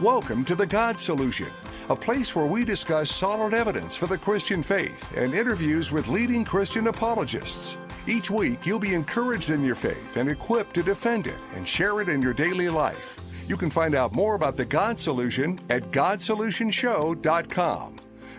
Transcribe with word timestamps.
Welcome 0.00 0.44
to 0.46 0.54
The 0.54 0.66
God 0.66 0.98
Solution, 0.98 1.50
a 1.90 1.94
place 1.94 2.34
where 2.34 2.46
we 2.46 2.64
discuss 2.64 3.10
solid 3.10 3.52
evidence 3.52 3.94
for 3.94 4.06
the 4.06 4.16
Christian 4.16 4.62
faith 4.62 5.14
and 5.14 5.34
interviews 5.34 5.92
with 5.92 6.08
leading 6.08 6.42
Christian 6.42 6.86
apologists. 6.86 7.76
Each 8.06 8.30
week, 8.30 8.64
you'll 8.64 8.78
be 8.78 8.94
encouraged 8.94 9.50
in 9.50 9.62
your 9.62 9.74
faith 9.74 10.16
and 10.16 10.30
equipped 10.30 10.72
to 10.76 10.82
defend 10.82 11.26
it 11.26 11.38
and 11.52 11.68
share 11.68 12.00
it 12.00 12.08
in 12.08 12.22
your 12.22 12.32
daily 12.32 12.70
life. 12.70 13.18
You 13.46 13.58
can 13.58 13.68
find 13.68 13.94
out 13.94 14.14
more 14.14 14.36
about 14.36 14.56
The 14.56 14.64
God 14.64 14.98
Solution 14.98 15.58
at 15.68 15.90
GodSolutionShow.com. 15.90 17.96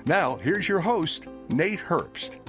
Now, 0.08 0.38
here's 0.38 0.68
your 0.68 0.80
host, 0.80 1.28
Nate 1.50 1.78
Herbst. 1.78 2.40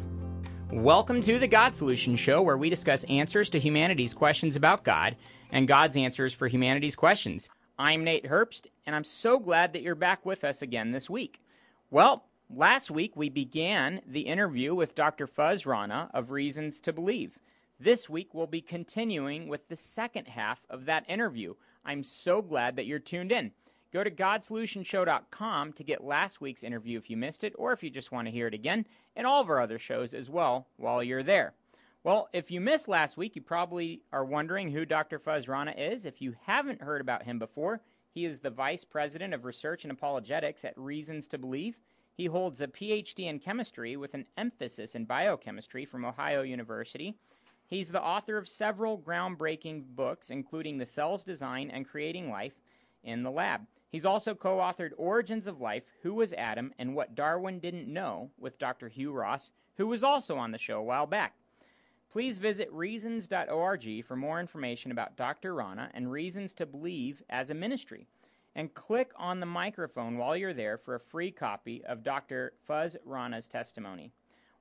Welcome 0.70 1.20
to 1.20 1.38
the 1.38 1.48
God 1.48 1.76
Solution 1.76 2.16
Show, 2.16 2.40
where 2.40 2.56
we 2.56 2.70
discuss 2.70 3.04
answers 3.04 3.50
to 3.50 3.60
humanity's 3.60 4.14
questions 4.14 4.56
about 4.56 4.84
God 4.84 5.16
and 5.50 5.68
God's 5.68 5.98
answers 5.98 6.32
for 6.32 6.48
humanity's 6.48 6.96
questions. 6.96 7.50
I'm 7.82 8.04
Nate 8.04 8.26
Herbst, 8.26 8.68
and 8.86 8.94
I'm 8.94 9.02
so 9.02 9.40
glad 9.40 9.72
that 9.72 9.82
you're 9.82 9.96
back 9.96 10.24
with 10.24 10.44
us 10.44 10.62
again 10.62 10.92
this 10.92 11.10
week. 11.10 11.42
Well, 11.90 12.26
last 12.48 12.92
week 12.92 13.16
we 13.16 13.28
began 13.28 14.02
the 14.06 14.20
interview 14.20 14.72
with 14.72 14.94
Dr. 14.94 15.26
Fuz 15.26 15.66
Rana 15.66 16.08
of 16.14 16.30
Reasons 16.30 16.80
to 16.82 16.92
Believe. 16.92 17.40
This 17.80 18.08
week 18.08 18.34
we'll 18.34 18.46
be 18.46 18.60
continuing 18.60 19.48
with 19.48 19.66
the 19.66 19.74
second 19.74 20.28
half 20.28 20.60
of 20.70 20.84
that 20.84 21.04
interview. 21.08 21.54
I'm 21.84 22.04
so 22.04 22.40
glad 22.40 22.76
that 22.76 22.86
you're 22.86 23.00
tuned 23.00 23.32
in. 23.32 23.50
Go 23.92 24.04
to 24.04 24.12
GodSolutionShow.com 24.12 25.72
to 25.72 25.82
get 25.82 26.04
last 26.04 26.40
week's 26.40 26.62
interview 26.62 26.98
if 26.98 27.10
you 27.10 27.16
missed 27.16 27.42
it, 27.42 27.52
or 27.58 27.72
if 27.72 27.82
you 27.82 27.90
just 27.90 28.12
want 28.12 28.28
to 28.28 28.32
hear 28.32 28.46
it 28.46 28.54
again, 28.54 28.86
and 29.16 29.26
all 29.26 29.40
of 29.40 29.50
our 29.50 29.60
other 29.60 29.80
shows 29.80 30.14
as 30.14 30.30
well 30.30 30.68
while 30.76 31.02
you're 31.02 31.24
there. 31.24 31.54
Well, 32.04 32.28
if 32.32 32.50
you 32.50 32.60
missed 32.60 32.88
last 32.88 33.16
week, 33.16 33.36
you 33.36 33.42
probably 33.42 34.02
are 34.12 34.24
wondering 34.24 34.72
who 34.72 34.84
Dr. 34.84 35.20
Fuz 35.20 35.46
Rana 35.46 35.70
is. 35.70 36.04
If 36.04 36.20
you 36.20 36.34
haven't 36.46 36.82
heard 36.82 37.00
about 37.00 37.22
him 37.22 37.38
before, 37.38 37.80
he 38.10 38.24
is 38.24 38.40
the 38.40 38.50
Vice 38.50 38.84
President 38.84 39.32
of 39.32 39.44
Research 39.44 39.84
and 39.84 39.92
Apologetics 39.92 40.64
at 40.64 40.76
Reasons 40.76 41.28
to 41.28 41.38
Believe. 41.38 41.78
He 42.12 42.26
holds 42.26 42.60
a 42.60 42.66
PhD 42.66 43.26
in 43.26 43.38
chemistry 43.38 43.96
with 43.96 44.14
an 44.14 44.26
emphasis 44.36 44.96
in 44.96 45.04
biochemistry 45.04 45.84
from 45.84 46.04
Ohio 46.04 46.42
University. 46.42 47.14
He's 47.68 47.90
the 47.92 48.02
author 48.02 48.36
of 48.36 48.48
several 48.48 48.98
groundbreaking 48.98 49.94
books, 49.94 50.28
including 50.28 50.78
The 50.78 50.86
Cell's 50.86 51.22
Design 51.22 51.70
and 51.70 51.88
Creating 51.88 52.30
Life 52.30 52.60
in 53.04 53.22
the 53.22 53.30
Lab. 53.30 53.60
He's 53.92 54.04
also 54.04 54.34
co 54.34 54.56
authored 54.56 54.90
Origins 54.96 55.46
of 55.46 55.60
Life, 55.60 55.84
Who 56.02 56.14
Was 56.14 56.32
Adam, 56.32 56.74
and 56.80 56.96
What 56.96 57.14
Darwin 57.14 57.60
Didn't 57.60 57.86
Know 57.86 58.32
with 58.40 58.58
Dr. 58.58 58.88
Hugh 58.88 59.12
Ross, 59.12 59.52
who 59.76 59.86
was 59.86 60.02
also 60.02 60.36
on 60.36 60.50
the 60.50 60.58
show 60.58 60.80
a 60.80 60.82
while 60.82 61.06
back. 61.06 61.36
Please 62.12 62.36
visit 62.36 62.70
reasons.org 62.70 64.04
for 64.04 64.16
more 64.16 64.38
information 64.38 64.92
about 64.92 65.16
Dr. 65.16 65.54
Rana 65.54 65.88
and 65.94 66.12
Reasons 66.12 66.52
to 66.54 66.66
Believe 66.66 67.22
as 67.30 67.48
a 67.48 67.54
ministry. 67.54 68.06
And 68.54 68.74
click 68.74 69.12
on 69.16 69.40
the 69.40 69.46
microphone 69.46 70.18
while 70.18 70.36
you're 70.36 70.52
there 70.52 70.76
for 70.76 70.94
a 70.94 71.00
free 71.00 71.30
copy 71.30 71.82
of 71.86 72.02
Dr. 72.02 72.52
Fuz 72.68 72.98
Rana's 73.06 73.48
testimony. 73.48 74.12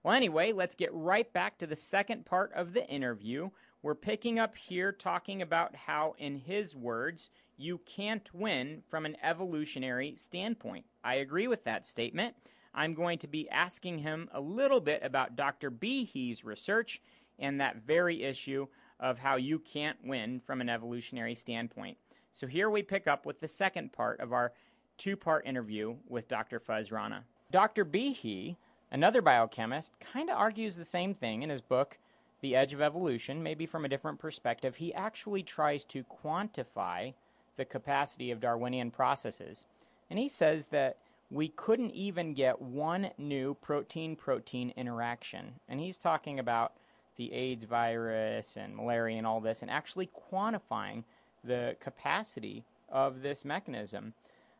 Well, 0.01 0.15
anyway, 0.15 0.53
let's 0.53 0.75
get 0.75 0.93
right 0.93 1.31
back 1.33 1.57
to 1.57 1.67
the 1.67 1.75
second 1.75 2.25
part 2.25 2.53
of 2.55 2.71
the 2.71 2.87
interview. 2.87 3.49
We're 3.83 3.95
picking 3.95 4.39
up 4.39 4.55
here 4.55 4.93
talking 4.93 5.41
about 5.41 5.75
how, 5.75 6.15
in 6.17 6.37
his 6.37 6.73
words, 6.73 7.29
you 7.57 7.79
can't 7.79 8.33
win 8.33 8.81
from 8.87 9.05
an 9.05 9.17
evolutionary 9.21 10.15
standpoint. 10.15 10.85
I 11.03 11.15
agree 11.15 11.49
with 11.49 11.65
that 11.65 11.85
statement. 11.85 12.35
I'm 12.73 12.93
going 12.93 13.19
to 13.19 13.27
be 13.27 13.49
asking 13.49 13.99
him 13.99 14.29
a 14.31 14.39
little 14.39 14.79
bit 14.79 15.01
about 15.03 15.35
Dr. 15.35 15.69
Behe's 15.69 16.45
research 16.45 17.01
and 17.41 17.59
that 17.59 17.77
very 17.85 18.23
issue 18.23 18.67
of 18.99 19.17
how 19.17 19.35
you 19.35 19.59
can't 19.59 19.97
win 20.03 20.39
from 20.39 20.61
an 20.61 20.69
evolutionary 20.69 21.35
standpoint. 21.35 21.97
So 22.31 22.47
here 22.47 22.69
we 22.69 22.83
pick 22.83 23.07
up 23.07 23.25
with 23.25 23.41
the 23.41 23.47
second 23.47 23.91
part 23.91 24.19
of 24.21 24.31
our 24.31 24.53
two 24.97 25.17
part 25.17 25.45
interview 25.45 25.95
with 26.07 26.27
Dr. 26.27 26.59
Fuz 26.59 26.91
Rana. 26.91 27.25
Dr. 27.51 27.83
Behe, 27.83 28.55
another 28.91 29.21
biochemist, 29.21 29.99
kind 29.99 30.29
of 30.29 30.37
argues 30.37 30.75
the 30.75 30.85
same 30.85 31.13
thing 31.13 31.41
in 31.41 31.49
his 31.49 31.61
book, 31.61 31.97
The 32.39 32.55
Edge 32.55 32.73
of 32.73 32.81
Evolution, 32.81 33.43
maybe 33.43 33.65
from 33.65 33.83
a 33.83 33.89
different 33.89 34.19
perspective. 34.19 34.75
He 34.75 34.93
actually 34.93 35.43
tries 35.43 35.83
to 35.85 36.03
quantify 36.03 37.13
the 37.57 37.65
capacity 37.65 38.31
of 38.31 38.39
Darwinian 38.39 38.91
processes. 38.91 39.65
And 40.09 40.17
he 40.17 40.29
says 40.29 40.67
that 40.67 40.97
we 41.29 41.47
couldn't 41.47 41.91
even 41.91 42.33
get 42.33 42.61
one 42.61 43.11
new 43.17 43.55
protein 43.55 44.15
protein 44.15 44.73
interaction. 44.75 45.53
And 45.67 45.79
he's 45.79 45.97
talking 45.97 46.39
about 46.39 46.73
the 47.17 47.31
AIDS 47.33 47.65
virus 47.65 48.57
and 48.57 48.75
malaria 48.75 49.17
and 49.17 49.27
all 49.27 49.41
this, 49.41 49.61
and 49.61 49.71
actually 49.71 50.09
quantifying 50.31 51.03
the 51.43 51.75
capacity 51.79 52.63
of 52.89 53.21
this 53.21 53.45
mechanism. 53.45 54.13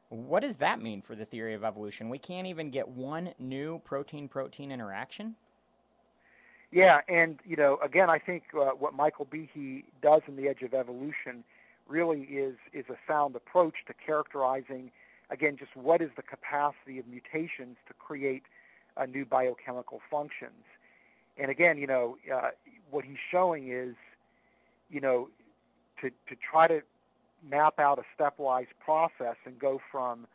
What 0.10 0.42
does 0.42 0.58
that 0.58 0.82
mean 0.82 1.02
for 1.02 1.16
the 1.16 1.26
theory 1.26 1.54
of 1.54 1.64
evolution? 1.64 2.10
We 2.10 2.18
can't 2.18 2.48
even 2.48 2.70
get 2.70 2.88
one 2.88 3.34
new 3.40 3.80
protein 3.80 4.28
protein 4.28 4.72
interaction? 4.72 5.36
Yeah, 6.72 7.02
and 7.08 7.40
you 7.46 7.56
know, 7.56 7.78
again, 7.84 8.10
I 8.10 8.18
think 8.18 8.44
uh, 8.54 8.72
what 8.72 8.94
Michael 8.94 9.26
Behe 9.26 9.84
does 10.02 10.22
in 10.28 10.36
The 10.38 10.48
Edge 10.48 10.62
of 10.62 10.74
Evolution 10.74 11.44
really 11.88 12.22
is 12.22 12.56
is 12.74 12.86
a 12.90 12.96
sound 13.08 13.36
approach 13.36 13.76
to 13.88 13.94
characterizing, 13.94 14.92
again, 15.30 15.58
just 15.58 15.76
what 15.76 16.02
is 16.02 16.12
the 16.16 16.22
capacity 16.22 16.98
of 17.00 17.08
mutations 17.08 17.78
to 17.88 17.94
create 17.94 18.44
uh, 18.98 19.06
new 19.06 19.26
biochemical 19.26 20.02
functions 20.10 20.64
and 21.38 21.50
again, 21.50 21.78
you 21.78 21.88
know, 21.88 22.18
uh, 22.34 22.50
what 22.90 23.06
he's 23.06 23.18
showing 23.32 23.72
is, 23.72 23.96
you 24.90 25.00
know, 25.00 25.30
to 26.02 26.10
to 26.10 26.36
try 26.36 26.68
to 26.68 26.82
map 27.50 27.80
out 27.80 28.00
a 28.00 28.22
stepwise 28.22 28.68
process 28.84 29.36
and 29.46 29.58
go 29.58 29.82
from, 29.92 30.28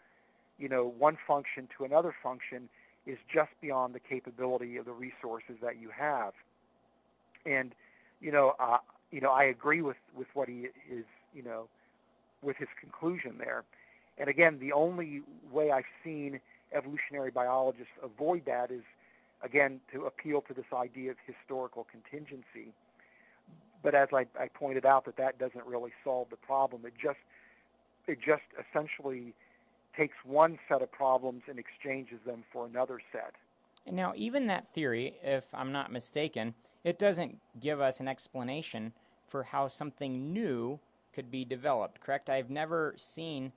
you 0.59 0.69
know, 0.69 0.93
one 0.99 1.17
function 1.27 1.69
to 1.77 1.85
another 1.85 2.15
function 2.23 2.69
is 3.07 3.19
just 3.33 3.51
beyond 3.61 3.95
the 3.95 4.01
capability 4.01 4.77
of 4.77 4.85
the 4.85 4.93
resources 4.93 5.57
that 5.63 5.79
you 5.79 5.91
have. 5.97 6.33
And, 7.45 7.73
you 8.21 8.33
know, 8.33 8.55
uh, 8.59 8.79
you 9.13 9.21
know, 9.21 9.31
I 9.31 9.45
agree 9.45 9.83
with 9.83 9.99
with 10.17 10.29
what 10.35 10.49
he 10.49 10.69
is, 10.91 11.05
you 11.35 11.43
know, 11.43 11.69
with 12.43 12.57
his 12.57 12.69
conclusion 12.81 13.37
there. 13.39 13.65
And 14.19 14.29
again, 14.29 14.59
the 14.59 14.73
only 14.73 15.23
way 15.53 15.71
I've 15.71 15.85
seen 16.03 16.41
evolutionary 16.73 17.31
biologists 17.31 17.93
avoid 18.03 18.45
that 18.47 18.71
is 18.71 18.83
again, 19.43 19.81
to 19.93 20.07
appeal 20.07 20.41
to 20.43 20.55
this 20.55 20.67
idea 20.73 21.11
of 21.11 21.17
historical 21.27 21.87
contingency. 21.91 22.73
But 23.83 23.95
as 23.95 24.09
I, 24.13 24.27
I 24.39 24.49
pointed 24.49 24.85
out, 24.85 25.05
that 25.05 25.17
that 25.17 25.39
doesn't 25.39 25.67
really 25.67 25.93
solve 26.03 26.29
the 26.31 26.37
problem. 26.37 26.83
It 26.87 26.95
just 27.01 27.19
it 28.07 28.19
just 28.25 28.43
essentially 28.59 29.35
takes 29.97 30.17
one 30.25 30.59
set 30.69 30.83
of 30.83 30.91
problems 30.93 31.43
and 31.49 31.59
exchanges 31.59 32.19
them 32.25 32.45
for 32.53 32.67
another 32.67 33.01
set. 33.13 33.35
And 33.87 33.97
now, 33.97 34.13
even 34.17 34.47
that 34.47 34.73
theory, 34.73 35.17
if 35.23 35.45
I'm 35.53 35.73
not 35.73 35.93
mistaken, 35.93 36.55
it 36.85 36.99
doesn't 36.99 37.39
give 37.61 37.81
us 37.81 38.01
an 38.01 38.09
explanation 38.09 38.93
for 39.27 39.43
how 39.43 39.69
something 39.69 40.33
new 40.33 40.79
could 41.13 41.31
be 41.31 41.45
developed, 41.45 42.01
correct? 42.01 42.29
I've 42.29 42.51
never 42.51 42.95
seen 42.97 43.53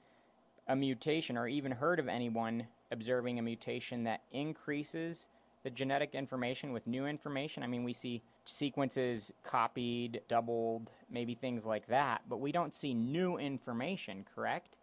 a 0.68 0.76
mutation 0.76 1.38
or 1.38 1.48
even 1.48 1.72
heard 1.72 2.00
of 2.00 2.08
anyone 2.08 2.68
observing 2.92 3.38
a 3.38 3.42
mutation 3.42 4.04
that 4.04 4.22
increases 4.32 5.28
the 5.64 5.70
genetic 5.70 6.16
information 6.16 6.72
with 6.72 6.88
new 6.88 7.06
information. 7.06 7.64
I 7.64 7.68
mean, 7.68 7.84
we 7.84 7.94
see 7.94 8.22
sequences 8.46 9.32
copied, 9.44 10.22
doubled, 10.28 10.90
maybe 11.10 11.36
things 11.36 11.66
like 11.66 11.88
that, 11.88 12.22
but 12.30 12.40
we 12.40 12.52
don't 12.52 12.74
see 12.74 12.94
new 12.94 13.38
information, 13.38 14.26
correct? 14.36 14.78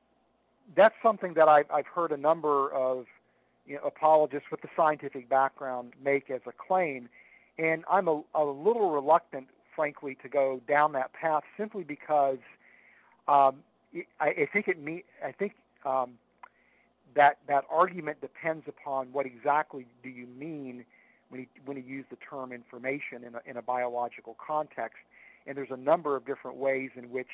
That's 0.75 0.94
something 1.03 1.34
that 1.34 1.48
I've, 1.48 1.70
I've 1.70 1.86
heard 1.86 2.12
a 2.12 2.16
number 2.16 2.72
of 2.72 3.06
you 3.66 3.76
know, 3.76 3.82
apologists 3.82 4.50
with 4.50 4.60
the 4.60 4.69
scientific 4.76 5.28
background 5.28 5.92
make 6.03 6.31
as 6.31 6.41
a 6.47 6.53
claim, 6.53 7.09
and 7.59 7.84
I'm 7.91 8.09
a, 8.09 8.22
a 8.34 8.44
little 8.44 8.91
reluctant, 8.91 9.48
frankly, 9.75 10.16
to 10.22 10.28
go 10.28 10.60
down 10.69 10.92
that 10.92 11.12
path 11.12 11.42
simply 11.56 11.84
because 11.84 12.38
um, 13.28 13.56
I, 14.20 14.28
I 14.28 14.48
think 14.53 14.68
it 14.68 14.78
me 14.78 15.04
I 15.24 15.33
think 15.33 15.54
um, 15.84 16.12
that 17.16 17.39
that 17.48 17.65
argument 17.71 18.21
depends 18.21 18.68
upon 18.68 19.09
what 19.10 19.27
exactly 19.27 19.86
do 20.03 20.09
you 20.09 20.27
mean 20.39 20.84
when 21.30 21.41
you 21.41 21.47
when 21.65 21.77
you 21.77 21.83
use 21.83 22.04
the 22.10 22.16
term 22.16 22.53
information 22.53 23.24
in 23.27 23.34
a, 23.34 23.41
in 23.47 23.57
a 23.57 23.63
biological 23.63 24.36
context. 24.45 24.98
And 25.47 25.57
there's 25.57 25.71
a 25.71 25.77
number 25.77 26.15
of 26.15 26.27
different 26.27 26.59
ways 26.59 26.91
in 26.95 27.10
which 27.10 27.30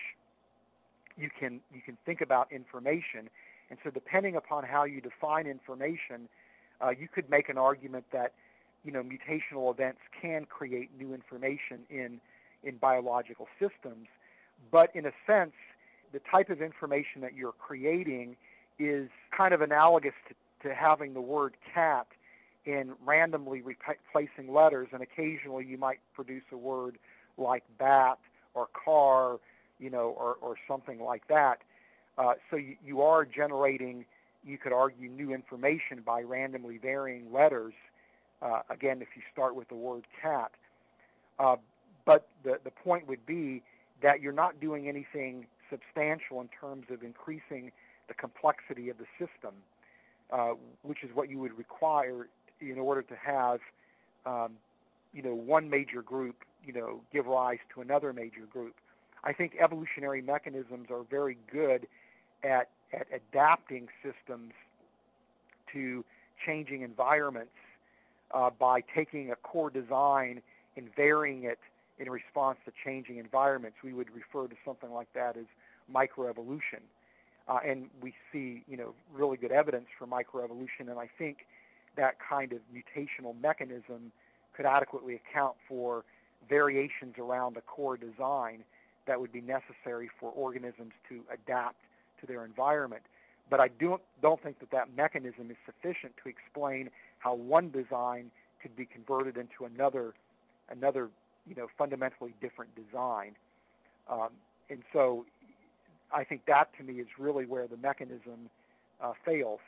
you 1.16 1.28
can 1.38 1.60
you 1.74 1.82
can 1.84 1.98
think 2.06 2.20
about 2.20 2.50
information. 2.50 3.28
And 3.70 3.78
so, 3.82 3.90
depending 3.90 4.36
upon 4.36 4.64
how 4.64 4.84
you 4.84 5.00
define 5.00 5.46
information, 5.46 6.28
uh, 6.80 6.90
you 6.90 7.08
could 7.08 7.28
make 7.28 7.48
an 7.48 7.58
argument 7.58 8.04
that 8.12 8.32
you 8.84 8.92
know 8.92 9.02
mutational 9.02 9.70
events 9.72 10.00
can 10.20 10.44
create 10.46 10.90
new 10.98 11.12
information 11.12 11.80
in 11.90 12.20
in 12.62 12.76
biological 12.76 13.48
systems. 13.58 14.06
But 14.70 14.94
in 14.94 15.06
a 15.06 15.12
sense, 15.26 15.54
the 16.12 16.20
type 16.20 16.50
of 16.50 16.62
information 16.62 17.20
that 17.22 17.34
you're 17.34 17.52
creating 17.52 18.36
is 18.78 19.08
kind 19.36 19.54
of 19.54 19.60
analogous 19.60 20.14
to, 20.28 20.68
to 20.68 20.74
having 20.74 21.14
the 21.14 21.20
word 21.20 21.54
cat 21.74 22.06
in 22.64 22.92
randomly 23.04 23.62
replacing 23.62 24.52
letters, 24.52 24.88
and 24.92 25.02
occasionally 25.02 25.64
you 25.66 25.76
might 25.76 25.98
produce 26.14 26.44
a 26.52 26.56
word 26.56 26.96
like 27.36 27.64
bat 27.78 28.18
or 28.54 28.68
car, 28.84 29.38
you 29.80 29.90
know, 29.90 30.14
or, 30.18 30.36
or 30.40 30.56
something 30.68 31.00
like 31.00 31.26
that. 31.28 31.58
Uh, 32.18 32.34
so 32.50 32.56
you, 32.56 32.76
you 32.84 33.02
are 33.02 33.24
generating, 33.24 34.04
you 34.44 34.58
could 34.58 34.72
argue, 34.72 35.08
new 35.08 35.32
information 35.32 36.02
by 36.04 36.22
randomly 36.22 36.78
varying 36.78 37.32
letters. 37.32 37.74
Uh, 38.40 38.60
again, 38.70 39.00
if 39.00 39.08
you 39.16 39.22
start 39.32 39.54
with 39.54 39.68
the 39.68 39.74
word 39.74 40.04
cat. 40.20 40.52
Uh, 41.38 41.56
but 42.04 42.28
the, 42.44 42.58
the 42.64 42.70
point 42.70 43.08
would 43.08 43.24
be 43.26 43.62
that 44.02 44.20
you're 44.20 44.32
not 44.32 44.60
doing 44.60 44.88
anything 44.88 45.46
substantial 45.70 46.40
in 46.40 46.48
terms 46.48 46.86
of 46.90 47.02
increasing 47.02 47.72
the 48.12 48.20
complexity 48.20 48.90
of 48.90 48.96
the 48.98 49.06
system, 49.18 49.54
uh, 50.30 50.52
which 50.82 51.02
is 51.02 51.10
what 51.14 51.30
you 51.30 51.38
would 51.38 51.56
require 51.56 52.28
in 52.60 52.78
order 52.78 53.02
to 53.02 53.14
have, 53.16 53.60
um, 54.26 54.52
you 55.14 55.22
know, 55.22 55.34
one 55.34 55.70
major 55.70 56.02
group, 56.02 56.36
you 56.64 56.72
know, 56.72 57.00
give 57.12 57.26
rise 57.26 57.58
to 57.74 57.80
another 57.80 58.12
major 58.12 58.46
group. 58.52 58.74
I 59.24 59.32
think 59.32 59.56
evolutionary 59.60 60.20
mechanisms 60.20 60.88
are 60.90 61.04
very 61.10 61.38
good 61.50 61.86
at, 62.44 62.68
at 62.92 63.06
adapting 63.12 63.88
systems 64.02 64.52
to 65.72 66.04
changing 66.44 66.82
environments 66.82 67.52
uh, 68.34 68.50
by 68.50 68.82
taking 68.94 69.30
a 69.30 69.36
core 69.36 69.70
design 69.70 70.42
and 70.76 70.88
varying 70.94 71.44
it 71.44 71.58
in 71.98 72.10
response 72.10 72.58
to 72.66 72.72
changing 72.84 73.16
environments. 73.18 73.78
We 73.82 73.92
would 73.92 74.08
refer 74.14 74.48
to 74.48 74.56
something 74.64 74.92
like 74.92 75.12
that 75.14 75.36
as 75.36 75.44
microevolution. 75.92 76.82
Uh, 77.48 77.58
and 77.66 77.90
we 78.00 78.14
see, 78.32 78.62
you 78.68 78.76
know, 78.76 78.94
really 79.12 79.36
good 79.36 79.52
evidence 79.52 79.86
for 79.98 80.06
microevolution, 80.06 80.88
and 80.88 80.98
I 80.98 81.08
think 81.18 81.38
that 81.96 82.16
kind 82.18 82.52
of 82.52 82.60
mutational 82.72 83.38
mechanism 83.40 84.12
could 84.56 84.66
adequately 84.66 85.14
account 85.14 85.54
for 85.68 86.04
variations 86.48 87.14
around 87.18 87.56
a 87.56 87.60
core 87.62 87.96
design 87.96 88.64
that 89.06 89.20
would 89.20 89.32
be 89.32 89.40
necessary 89.40 90.08
for 90.20 90.30
organisms 90.30 90.92
to 91.08 91.20
adapt 91.32 91.76
to 92.20 92.26
their 92.26 92.44
environment. 92.44 93.02
But 93.50 93.60
I 93.60 93.68
don't, 93.68 94.00
don't 94.22 94.42
think 94.42 94.60
that 94.60 94.70
that 94.70 94.94
mechanism 94.96 95.50
is 95.50 95.56
sufficient 95.66 96.14
to 96.22 96.28
explain 96.28 96.90
how 97.18 97.34
one 97.34 97.70
design 97.70 98.30
could 98.60 98.76
be 98.76 98.86
converted 98.86 99.36
into 99.36 99.64
another, 99.64 100.14
another 100.70 101.10
you 101.46 101.54
know, 101.56 101.66
fundamentally 101.76 102.34
different 102.40 102.70
design. 102.74 103.34
Um, 104.08 104.30
and 104.70 104.82
so 104.92 105.26
I 106.14 106.24
think 106.24 106.44
that 106.46 106.68
to 106.78 106.84
me 106.84 106.94
is 106.94 107.08
really 107.18 107.46
where 107.46 107.66
the 107.66 107.76
mechanism 107.76 108.50
uh, 109.00 109.12
fails. 109.24 109.60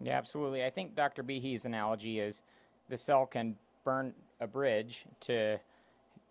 Yeah, 0.00 0.16
absolutely. 0.16 0.64
I 0.64 0.70
think 0.70 0.94
Dr. 0.94 1.22
Behe's 1.22 1.64
analogy 1.64 2.20
is 2.20 2.42
the 2.88 2.96
cell 2.96 3.26
can 3.26 3.56
burn 3.84 4.14
a 4.40 4.46
bridge 4.46 5.04
to 5.20 5.58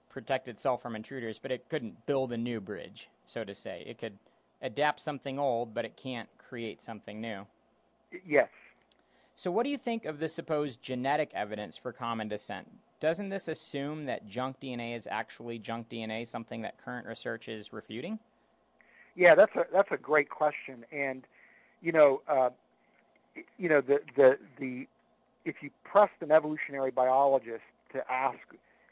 protect 0.10 0.48
itself 0.48 0.82
from 0.82 0.96
intruders, 0.96 1.40
but 1.40 1.52
it 1.52 1.70
couldn't 1.70 2.06
build 2.06 2.34
a 2.34 2.38
new 2.38 2.60
bridge, 2.60 3.10
so 3.26 3.44
to 3.44 3.54
say. 3.54 3.84
It 3.86 3.98
could 4.00 4.18
adapt 4.62 5.00
something 5.00 5.38
old, 5.40 5.74
but 5.74 5.86
it 5.86 5.96
can't 5.96 6.30
create 6.38 6.82
something 6.82 7.22
new. 7.22 7.46
Yes. 8.28 8.50
So, 9.36 9.52
what 9.52 9.64
do 9.64 9.70
you 9.70 9.78
think 9.78 10.06
of 10.06 10.20
the 10.20 10.28
supposed 10.28 10.82
genetic 10.82 11.32
evidence 11.34 11.78
for 11.78 11.94
common 11.94 12.28
descent? 12.28 12.68
Doesn't 13.00 13.30
this 13.30 13.48
assume 13.48 14.06
that 14.06 14.28
junk 14.28 14.60
DNA 14.60 14.96
is 14.96 15.08
actually 15.10 15.60
junk 15.60 15.88
DNA, 15.88 16.28
something 16.28 16.64
that 16.64 16.84
current 16.84 17.08
research 17.08 17.48
is 17.48 17.72
refuting? 17.72 18.20
Yeah, 19.20 19.36
that's 19.36 19.54
a 19.58 19.66
that's 19.74 19.92
a 19.92 19.98
great 19.98 20.30
question, 20.30 20.86
and 20.94 21.26
you 21.82 21.92
know, 21.92 22.22
uh, 22.26 22.52
you 23.58 23.68
know 23.68 23.82
the 23.82 24.00
the 24.16 24.38
the 24.58 24.88
if 25.44 25.58
you 25.62 25.72
pressed 25.84 26.14
an 26.22 26.32
evolutionary 26.32 26.92
biologist 26.92 27.66
to 27.92 28.10
ask 28.10 28.40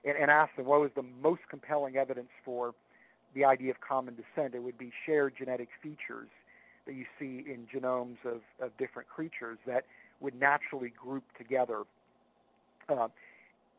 and, 0.04 0.18
and 0.18 0.30
ask 0.30 0.54
them 0.58 0.66
what 0.66 0.82
was 0.82 0.92
the 0.98 1.06
most 1.24 1.44
compelling 1.50 1.96
evidence 1.96 2.28
for 2.44 2.76
the 3.36 3.46
idea 3.46 3.72
of 3.72 3.80
common 3.80 4.16
descent, 4.16 4.54
it 4.54 4.64
would 4.64 4.78
be 4.78 4.92
shared 5.06 5.34
genetic 5.38 5.70
features 5.82 6.28
that 6.86 6.94
you 6.94 7.06
see 7.18 7.46
in 7.50 7.66
genomes 7.74 8.18
of, 8.26 8.42
of 8.60 8.76
different 8.78 9.08
creatures 9.08 9.58
that 9.66 9.86
would 10.20 10.36
naturally 10.38 10.90
group 10.90 11.24
together. 11.38 11.84
Uh, 12.90 13.08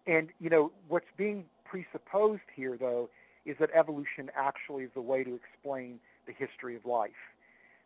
and 0.06 0.31
you 0.41 0.49
know 0.49 0.73
what's 0.89 1.12
being 1.19 1.44
presupposed 1.67 2.41
here, 2.56 2.79
though, 2.79 3.11
is 3.44 3.56
that 3.61 3.69
evolution 3.75 4.31
actually 4.35 4.85
is 4.85 4.91
the 4.94 5.03
way 5.03 5.23
to 5.23 5.35
explain 5.35 6.01
the 6.29 6.33
history 6.33 6.77
of 6.77 6.87
life. 6.87 7.11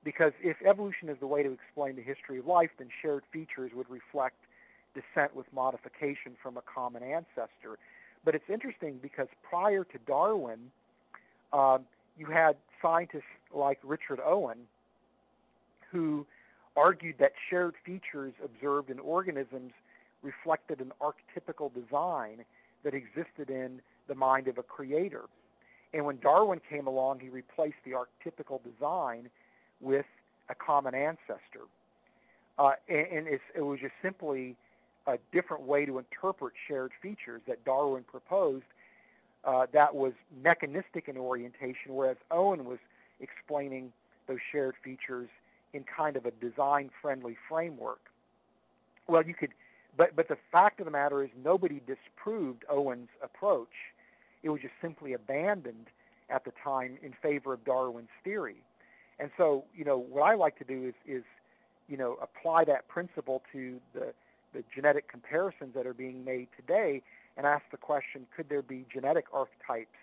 Because 0.04 0.32
if 0.42 0.56
evolution 0.62 1.08
is 1.08 1.16
the 1.20 1.26
way 1.26 1.42
to 1.42 1.52
explain 1.52 1.96
the 1.96 2.02
history 2.02 2.38
of 2.38 2.46
life, 2.46 2.70
then 2.78 2.88
shared 3.00 3.22
features 3.32 3.70
would 3.74 3.88
reflect 3.88 4.36
descent 4.94 5.34
with 5.34 5.46
modification 5.54 6.36
from 6.42 6.58
a 6.58 6.62
common 6.62 7.02
ancestor. 7.02 7.78
But 8.24 8.34
it's 8.34 8.50
interesting 8.52 8.98
because 9.00 9.28
prior 9.42 9.84
to 9.84 9.98
Darwin, 10.06 10.70
um, 11.52 11.86
you 12.18 12.26
had 12.26 12.56
scientists 12.82 13.22
like 13.54 13.78
Richard 13.82 14.20
Owen 14.24 14.58
who 15.90 16.26
argued 16.76 17.16
that 17.18 17.32
shared 17.50 17.74
features 17.84 18.32
observed 18.44 18.90
in 18.90 18.98
organisms 18.98 19.72
reflected 20.22 20.80
an 20.80 20.92
archetypical 21.00 21.70
design 21.72 22.44
that 22.82 22.94
existed 22.94 23.50
in 23.50 23.80
the 24.08 24.14
mind 24.14 24.48
of 24.48 24.58
a 24.58 24.62
creator. 24.62 25.22
And 25.94 26.04
when 26.06 26.18
Darwin 26.20 26.60
came 26.68 26.86
along, 26.86 27.20
he 27.20 27.28
replaced 27.28 27.76
the 27.84 27.92
archetypical 27.92 28.60
design 28.62 29.28
with 29.80 30.06
a 30.48 30.54
common 30.54 30.94
ancestor. 30.94 31.66
Uh, 32.58 32.72
and, 32.88 33.06
and 33.06 33.26
it 33.28 33.62
was 33.62 33.80
just 33.80 33.94
simply 34.02 34.56
a 35.06 35.18
different 35.32 35.64
way 35.64 35.84
to 35.84 35.98
interpret 35.98 36.54
shared 36.68 36.92
features 37.02 37.42
that 37.46 37.64
Darwin 37.64 38.04
proposed 38.04 38.64
uh, 39.44 39.66
that 39.72 39.94
was 39.94 40.12
mechanistic 40.42 41.08
in 41.08 41.16
orientation, 41.16 41.94
whereas 41.94 42.16
Owen 42.30 42.64
was 42.64 42.78
explaining 43.20 43.92
those 44.28 44.38
shared 44.52 44.76
features 44.82 45.28
in 45.72 45.84
kind 45.84 46.16
of 46.16 46.26
a 46.26 46.30
design-friendly 46.30 47.36
framework. 47.48 48.00
Well, 49.08 49.26
you 49.26 49.34
could, 49.34 49.50
but 49.96 50.14
but 50.14 50.28
the 50.28 50.38
fact 50.52 50.78
of 50.78 50.84
the 50.84 50.92
matter 50.92 51.24
is 51.24 51.30
nobody 51.42 51.80
disproved 51.86 52.64
Owen's 52.68 53.08
approach. 53.22 53.91
It 54.42 54.50
was 54.50 54.60
just 54.60 54.74
simply 54.80 55.12
abandoned 55.12 55.86
at 56.30 56.44
the 56.44 56.52
time 56.62 56.98
in 57.02 57.12
favor 57.22 57.52
of 57.52 57.64
Darwin's 57.64 58.08
theory. 58.24 58.62
And 59.18 59.30
so, 59.36 59.64
you 59.76 59.84
know, 59.84 59.98
what 59.98 60.22
I 60.22 60.34
like 60.34 60.58
to 60.58 60.64
do 60.64 60.86
is 60.86 60.94
is 61.06 61.24
you 61.88 61.96
know 61.96 62.16
apply 62.22 62.64
that 62.64 62.88
principle 62.88 63.42
to 63.52 63.80
the 63.94 64.12
the 64.52 64.64
genetic 64.74 65.08
comparisons 65.08 65.74
that 65.74 65.86
are 65.86 65.94
being 65.94 66.24
made 66.24 66.48
today 66.56 67.02
and 67.36 67.46
ask 67.46 67.64
the 67.70 67.76
question 67.76 68.26
could 68.34 68.48
there 68.48 68.62
be 68.62 68.84
genetic 68.92 69.26
archetypes 69.32 69.98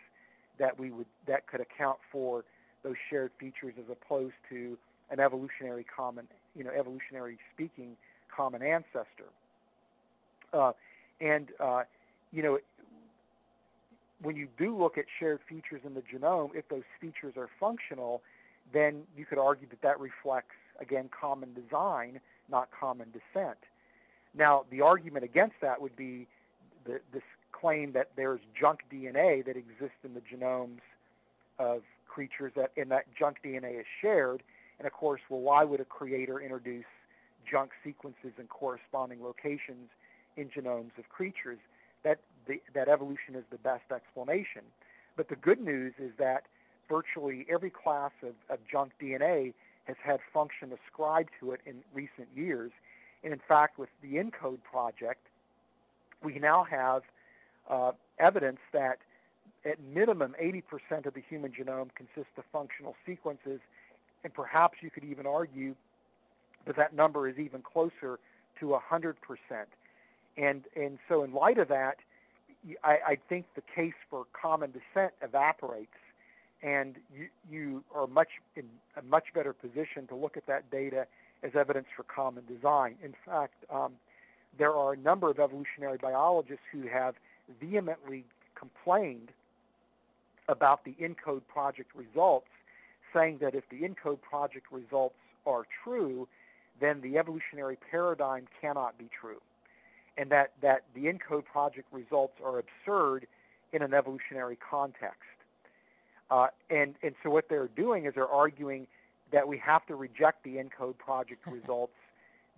that 0.57 0.79
we 0.79 0.91
would 0.91 1.05
that 1.27 1.47
could 1.47 1.61
account 1.61 1.97
for 2.11 2.43
those 2.83 2.95
shared 3.09 3.31
features 3.39 3.73
as 3.77 3.85
opposed 3.91 4.33
to 4.49 4.77
an 5.11 5.19
evolutionary 5.19 5.83
common 5.83 6.27
you 6.55 6.63
know 6.63 6.71
evolutionary 6.71 7.37
speaking 7.53 7.95
common 8.35 8.61
ancestor 8.61 9.29
uh, 10.53 10.71
and 11.21 11.49
uh, 11.59 11.83
you 12.31 12.41
know 12.41 12.57
when 14.21 14.35
you 14.35 14.47
do 14.57 14.75
look 14.77 14.97
at 14.97 15.05
shared 15.19 15.39
features 15.47 15.81
in 15.85 15.93
the 15.93 16.01
genome 16.01 16.49
if 16.55 16.67
those 16.69 16.83
features 16.99 17.33
are 17.37 17.49
functional 17.59 18.21
then 18.71 19.03
you 19.17 19.25
could 19.25 19.39
argue 19.39 19.67
that 19.69 19.81
that 19.81 19.99
reflects 19.99 20.55
again 20.79 21.09
common 21.09 21.53
design 21.53 22.19
not 22.49 22.69
common 22.71 23.07
descent 23.11 23.57
now, 24.33 24.65
the 24.69 24.81
argument 24.81 25.25
against 25.25 25.55
that 25.61 25.81
would 25.81 25.95
be 25.95 26.27
the, 26.85 27.01
this 27.11 27.23
claim 27.51 27.91
that 27.93 28.11
there's 28.15 28.39
junk 28.59 28.81
DNA 28.91 29.45
that 29.45 29.57
exists 29.57 29.97
in 30.03 30.13
the 30.13 30.21
genomes 30.21 30.79
of 31.57 31.81
creatures 32.07 32.51
that 32.55 32.71
and 32.77 32.91
that 32.91 33.05
junk 33.17 33.37
DNA 33.43 33.79
is 33.79 33.85
shared. 34.01 34.43
And 34.77 34.87
of 34.87 34.93
course, 34.93 35.21
well, 35.29 35.41
why 35.41 35.63
would 35.63 35.79
a 35.79 35.85
creator 35.85 36.39
introduce 36.39 36.85
junk 37.49 37.71
sequences 37.83 38.33
in 38.37 38.47
corresponding 38.47 39.23
locations 39.23 39.89
in 40.37 40.49
genomes 40.49 40.97
of 40.97 41.09
creatures? 41.09 41.59
That 42.03 42.19
the, 42.49 42.61
that 42.73 42.89
evolution 42.89 43.35
is 43.35 43.43
the 43.51 43.57
best 43.57 43.91
explanation. 43.95 44.63
But 45.15 45.29
the 45.29 45.35
good 45.35 45.61
news 45.61 45.93
is 45.99 46.11
that 46.17 46.43
virtually 46.89 47.45
every 47.49 47.69
class 47.69 48.11
of, 48.23 48.33
of 48.49 48.59
junk 48.69 48.91
DNA 49.01 49.53
has 49.85 49.95
had 50.03 50.19
function 50.33 50.71
ascribed 50.73 51.29
to 51.39 51.51
it 51.51 51.61
in 51.65 51.75
recent 51.93 52.27
years, 52.35 52.71
and 53.23 53.31
in 53.31 53.39
fact, 53.47 53.79
with 53.79 53.89
the 54.01 54.17
ENCODE 54.17 54.63
project, 54.63 55.25
we 56.23 56.39
now 56.39 56.63
have 56.63 57.03
uh, 57.69 57.91
evidence 58.17 58.59
that 58.73 58.99
at 59.65 59.77
minimum 59.93 60.35
80% 60.41 61.05
of 61.05 61.13
the 61.13 61.21
human 61.27 61.51
genome 61.51 61.89
consists 61.95 62.37
of 62.37 62.43
functional 62.51 62.95
sequences, 63.05 63.59
and 64.23 64.33
perhaps 64.33 64.79
you 64.81 64.89
could 64.89 65.03
even 65.03 65.25
argue 65.25 65.75
that 66.65 66.75
that 66.75 66.93
number 66.93 67.27
is 67.27 67.37
even 67.37 67.61
closer 67.61 68.19
to 68.59 68.77
100%. 68.91 69.13
And, 70.37 70.63
and 70.75 70.99
so 71.07 71.23
in 71.23 71.33
light 71.33 71.57
of 71.57 71.67
that, 71.69 71.97
I, 72.83 72.97
I 73.07 73.17
think 73.29 73.45
the 73.55 73.63
case 73.75 73.93
for 74.09 74.25
common 74.33 74.71
descent 74.71 75.13
evaporates, 75.21 75.97
and 76.61 76.95
you, 77.15 77.27
you 77.49 77.83
are 77.95 78.07
much 78.07 78.29
in 78.55 78.65
a 78.97 79.01
much 79.01 79.33
better 79.33 79.53
position 79.53 80.07
to 80.07 80.15
look 80.15 80.35
at 80.35 80.45
that 80.47 80.69
data 80.69 81.07
as 81.41 81.51
evidence 81.55 81.87
for 81.95 82.03
common 82.03 82.43
design. 82.45 82.95
In 83.03 83.13
fact, 83.25 83.63
um, 83.69 83.93
there 84.57 84.73
are 84.73 84.93
a 84.93 84.97
number 84.97 85.29
of 85.29 85.39
evolutionary 85.39 85.97
biologists 85.97 86.65
who 86.71 86.87
have 86.87 87.15
vehemently 87.61 88.25
complained 88.55 89.29
about 90.49 90.83
the 90.83 90.95
ENCODE 90.99 91.47
project 91.47 91.91
results, 91.95 92.47
saying 93.13 93.37
that 93.39 93.55
if 93.55 93.63
the 93.69 93.83
ENCODE 93.85 94.21
project 94.21 94.65
results 94.71 95.15
are 95.45 95.65
true, 95.83 96.27
then 96.81 97.01
the 97.01 97.17
evolutionary 97.17 97.77
paradigm 97.89 98.47
cannot 98.59 98.97
be 98.97 99.09
true, 99.19 99.39
and 100.19 100.29
that, 100.29 100.51
that 100.61 100.83
the 100.93 101.07
ENCODE 101.07 101.45
project 101.45 101.87
results 101.93 102.33
are 102.43 102.59
absurd 102.59 103.25
in 103.71 103.81
an 103.81 103.93
evolutionary 103.93 104.57
context. 104.57 105.21
Uh, 106.29 106.47
and, 106.69 106.95
and 107.01 107.15
so 107.23 107.29
what 107.29 107.47
they're 107.47 107.69
doing 107.69 108.05
is 108.05 108.13
they're 108.15 108.27
arguing 108.27 108.85
that 109.31 109.47
we 109.47 109.57
have 109.57 109.85
to 109.87 109.95
reject 109.95 110.43
the 110.43 110.57
ENCODE 110.57 110.97
project 110.97 111.47
results, 111.51 111.93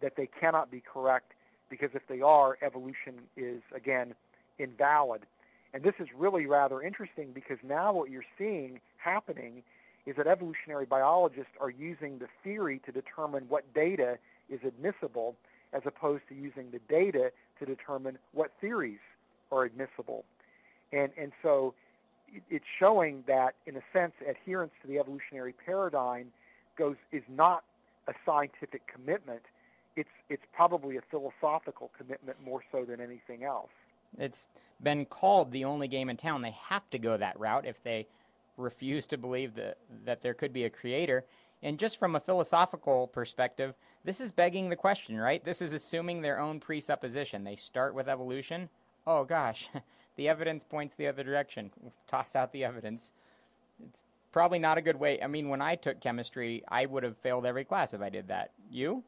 that 0.02 0.16
they 0.16 0.28
cannot 0.28 0.72
be 0.72 0.82
correct, 0.82 1.34
because 1.70 1.92
if 1.94 2.02
they 2.08 2.20
are, 2.20 2.58
evolution 2.64 3.14
is, 3.38 3.62
again, 3.76 4.16
invalid. 4.58 5.22
And 5.72 5.84
this 5.84 5.94
is 6.00 6.08
really 6.18 6.48
rather 6.48 6.82
interesting 6.82 7.30
because 7.32 7.60
now 7.64 7.94
what 7.94 8.10
you're 8.10 8.26
seeing 8.40 8.82
happening 8.98 9.62
is 10.08 10.16
that 10.16 10.26
evolutionary 10.26 10.86
biologists 10.86 11.54
are 11.62 11.70
using 11.70 12.18
the 12.18 12.28
theory 12.44 12.82
to 12.88 12.92
determine 12.92 13.46
what 13.50 13.72
data 13.72 14.18
is 14.50 14.60
admissible 14.66 15.36
as 15.74 15.84
opposed 15.86 16.24
to 16.30 16.36
using 16.36 16.72
the 16.72 16.80
data 16.90 17.32
to 17.60 17.66
determine 17.66 18.18
what 18.34 18.52
theories 18.60 19.00
are 19.52 19.64
admissible. 19.64 20.26
And, 20.92 21.12
and 21.18 21.32
so 21.42 21.74
it's 22.50 22.66
showing 22.80 23.24
that, 23.28 23.56
in 23.66 23.76
a 23.76 23.82
sense, 23.94 24.14
adherence 24.28 24.72
to 24.82 24.88
the 24.88 25.00
evolutionary 25.00 25.54
paradigm 25.54 26.28
goes 26.78 26.96
is 27.12 27.24
not 27.30 27.64
a 28.08 28.14
scientific 28.26 28.82
commitment. 28.88 29.42
It's 29.96 30.10
it's 30.30 30.44
probably 30.54 30.98
a 30.98 31.02
philosophical 31.10 31.92
commitment 31.98 32.38
more 32.44 32.64
so 32.72 32.86
than 32.86 33.02
anything 33.02 33.44
else. 33.44 33.70
It's 34.18 34.48
been 34.82 35.06
called 35.06 35.52
the 35.52 35.66
only 35.66 35.88
game 35.88 36.10
in 36.10 36.18
town. 36.18 36.42
They 36.42 36.56
have 36.70 36.90
to 36.92 37.00
go 37.00 37.18
that 37.18 37.40
route 37.40 37.66
if 37.66 37.82
they 37.84 38.08
refuse 38.58 39.06
to 39.08 39.18
believe 39.18 39.56
that 39.56 39.78
that 40.06 40.22
there 40.22 40.34
could 40.34 40.54
be 40.54 40.64
a 40.64 40.70
creator. 40.70 41.26
And 41.64 41.78
just 41.78 41.98
from 41.98 42.16
a 42.16 42.20
philosophical 42.20 43.08
perspective, 43.08 43.76
this 44.04 44.20
is 44.20 44.32
begging 44.32 44.70
the 44.70 44.76
question, 44.76 45.18
right? 45.18 45.44
This 45.44 45.62
is 45.62 45.74
assuming 45.74 46.22
their 46.22 46.40
own 46.40 46.60
presupposition. 46.60 47.44
They 47.44 47.56
start 47.56 47.94
with 47.94 48.08
evolution. 48.10 48.70
Oh 49.06 49.24
gosh, 49.24 49.70
the 50.16 50.28
evidence 50.28 50.64
points 50.64 50.96
the 50.96 51.08
other 51.08 51.24
direction. 51.24 51.72
Toss 52.08 52.36
out 52.36 52.52
the 52.52 52.66
evidence. 52.66 53.12
It's 53.88 54.04
probably 54.32 54.60
not 54.60 54.78
a 54.78 54.82
good 54.82 55.00
way. 55.00 55.22
I 55.22 55.28
mean, 55.28 55.50
when 55.50 55.62
I 55.62 55.76
took 55.76 56.00
chemistry, 56.00 56.64
I 56.68 56.86
would 56.86 57.04
have 57.04 57.18
failed 57.18 57.46
every 57.46 57.66
class 57.66 57.94
if 57.94 58.02
I 58.02 58.10
did 58.10 58.28
that. 58.30 58.52
You? 58.72 59.04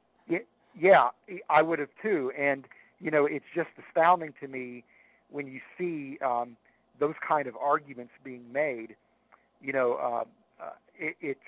Yeah, 0.80 1.10
I 1.50 1.62
would 1.62 1.80
have 1.80 1.90
too. 2.02 2.32
And 2.38 2.66
you 3.00 3.12
know, 3.12 3.26
it's 3.26 3.46
just 3.54 3.70
astounding 3.88 4.34
to 4.40 4.48
me 4.48 4.84
when 5.30 5.48
you 5.48 5.60
see 5.78 6.18
um, 6.20 6.56
those 7.00 7.16
kind 7.28 7.48
of 7.48 7.56
arguments 7.58 8.14
being 8.24 8.52
made. 8.52 8.96
You 9.62 9.74
know, 9.74 9.94
uh, 9.94 10.64
uh, 10.64 10.70
it, 10.98 11.16
it's 11.22 11.40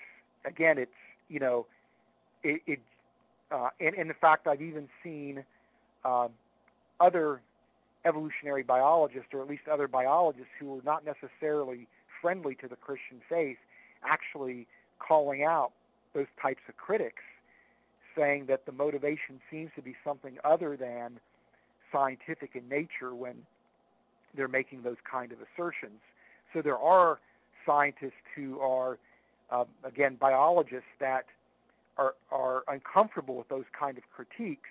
again, 0.45 0.77
it's 0.77 0.91
you 1.29 1.39
know, 1.39 1.65
it, 2.43 2.61
it 2.67 2.79
uh, 3.51 3.69
and, 3.79 3.95
and 3.95 4.09
in 4.09 4.15
fact, 4.19 4.47
I've 4.47 4.61
even 4.61 4.87
seen 5.03 5.43
uh, 6.03 6.27
other 6.99 7.41
evolutionary 8.05 8.63
biologists, 8.63 9.29
or 9.33 9.41
at 9.41 9.47
least 9.47 9.67
other 9.71 9.87
biologists 9.87 10.51
who 10.59 10.77
are 10.77 10.81
not 10.83 11.03
necessarily 11.05 11.87
friendly 12.21 12.55
to 12.55 12.67
the 12.67 12.75
Christian 12.75 13.21
faith, 13.27 13.57
actually 14.03 14.67
calling 14.99 15.43
out 15.43 15.71
those 16.13 16.27
types 16.41 16.61
of 16.69 16.77
critics, 16.77 17.23
saying 18.15 18.45
that 18.45 18.65
the 18.65 18.71
motivation 18.71 19.41
seems 19.51 19.71
to 19.75 19.81
be 19.81 19.95
something 20.03 20.37
other 20.43 20.77
than 20.77 21.19
scientific 21.91 22.51
in 22.55 22.67
nature 22.69 23.13
when 23.13 23.35
they're 24.35 24.47
making 24.47 24.81
those 24.83 24.97
kind 25.09 25.31
of 25.31 25.39
assertions. 25.39 25.99
So 26.53 26.61
there 26.61 26.77
are 26.77 27.19
scientists 27.65 28.13
who 28.35 28.59
are, 28.59 28.97
uh, 29.55 29.65
again, 29.83 30.17
biologists 30.19 30.89
that 30.99 31.25
are, 31.97 32.15
are 32.31 32.63
uncomfortable 32.67 33.35
with 33.35 33.47
those 33.47 33.63
kind 33.77 33.97
of 33.97 34.03
critiques, 34.13 34.69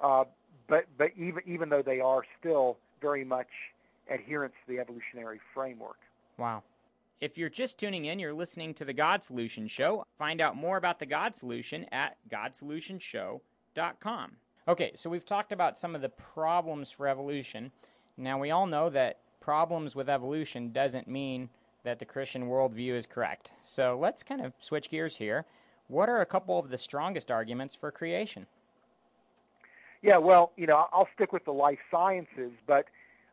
uh, 0.00 0.24
but, 0.68 0.86
but 0.98 1.10
even, 1.16 1.42
even 1.46 1.68
though 1.68 1.82
they 1.82 2.00
are 2.00 2.22
still 2.38 2.78
very 3.00 3.24
much 3.24 3.48
adherents 4.10 4.56
to 4.66 4.72
the 4.72 4.80
evolutionary 4.80 5.38
framework. 5.54 5.98
Wow. 6.36 6.64
If 7.20 7.38
you're 7.38 7.50
just 7.50 7.78
tuning 7.78 8.06
in, 8.06 8.18
you're 8.18 8.32
listening 8.32 8.74
to 8.74 8.84
the 8.84 8.92
God 8.92 9.22
Solution 9.22 9.68
Show. 9.68 10.04
Find 10.18 10.40
out 10.40 10.56
more 10.56 10.76
about 10.76 10.98
the 10.98 11.06
God 11.06 11.36
Solution 11.36 11.86
at 11.92 12.16
godsolutionshow.com. 12.30 14.32
Okay, 14.66 14.90
so 14.94 15.10
we've 15.10 15.26
talked 15.26 15.52
about 15.52 15.78
some 15.78 15.94
of 15.94 16.00
the 16.00 16.08
problems 16.08 16.90
for 16.90 17.06
evolution. 17.06 17.70
Now, 18.16 18.38
we 18.38 18.50
all 18.50 18.66
know 18.66 18.88
that 18.90 19.18
problems 19.40 19.94
with 19.94 20.08
evolution 20.08 20.72
doesn't 20.72 21.08
mean 21.08 21.50
that 21.84 21.98
the 21.98 22.04
Christian 22.04 22.44
worldview 22.48 22.94
is 22.94 23.06
correct. 23.06 23.52
So 23.60 23.98
let's 24.00 24.22
kind 24.22 24.40
of 24.40 24.52
switch 24.60 24.90
gears 24.90 25.16
here. 25.16 25.44
What 25.88 26.08
are 26.08 26.20
a 26.20 26.26
couple 26.26 26.58
of 26.58 26.70
the 26.70 26.78
strongest 26.78 27.30
arguments 27.30 27.74
for 27.74 27.90
creation? 27.90 28.46
Yeah, 30.02 30.18
well, 30.18 30.52
you 30.56 30.66
know, 30.66 30.86
I'll 30.92 31.08
stick 31.14 31.32
with 31.32 31.44
the 31.44 31.52
life 31.52 31.78
sciences, 31.90 32.52
but 32.66 32.86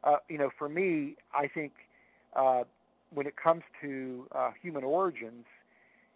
uh, 0.04 0.18
you 0.30 0.38
know, 0.38 0.50
for 0.58 0.68
me, 0.70 1.16
I 1.34 1.48
think 1.48 1.74
uh, 2.36 2.64
when 3.14 3.28
it 3.28 3.36
comes 3.36 3.64
to 3.82 4.28
uh, 4.34 4.52
human 4.62 4.84
origins, 4.84 5.46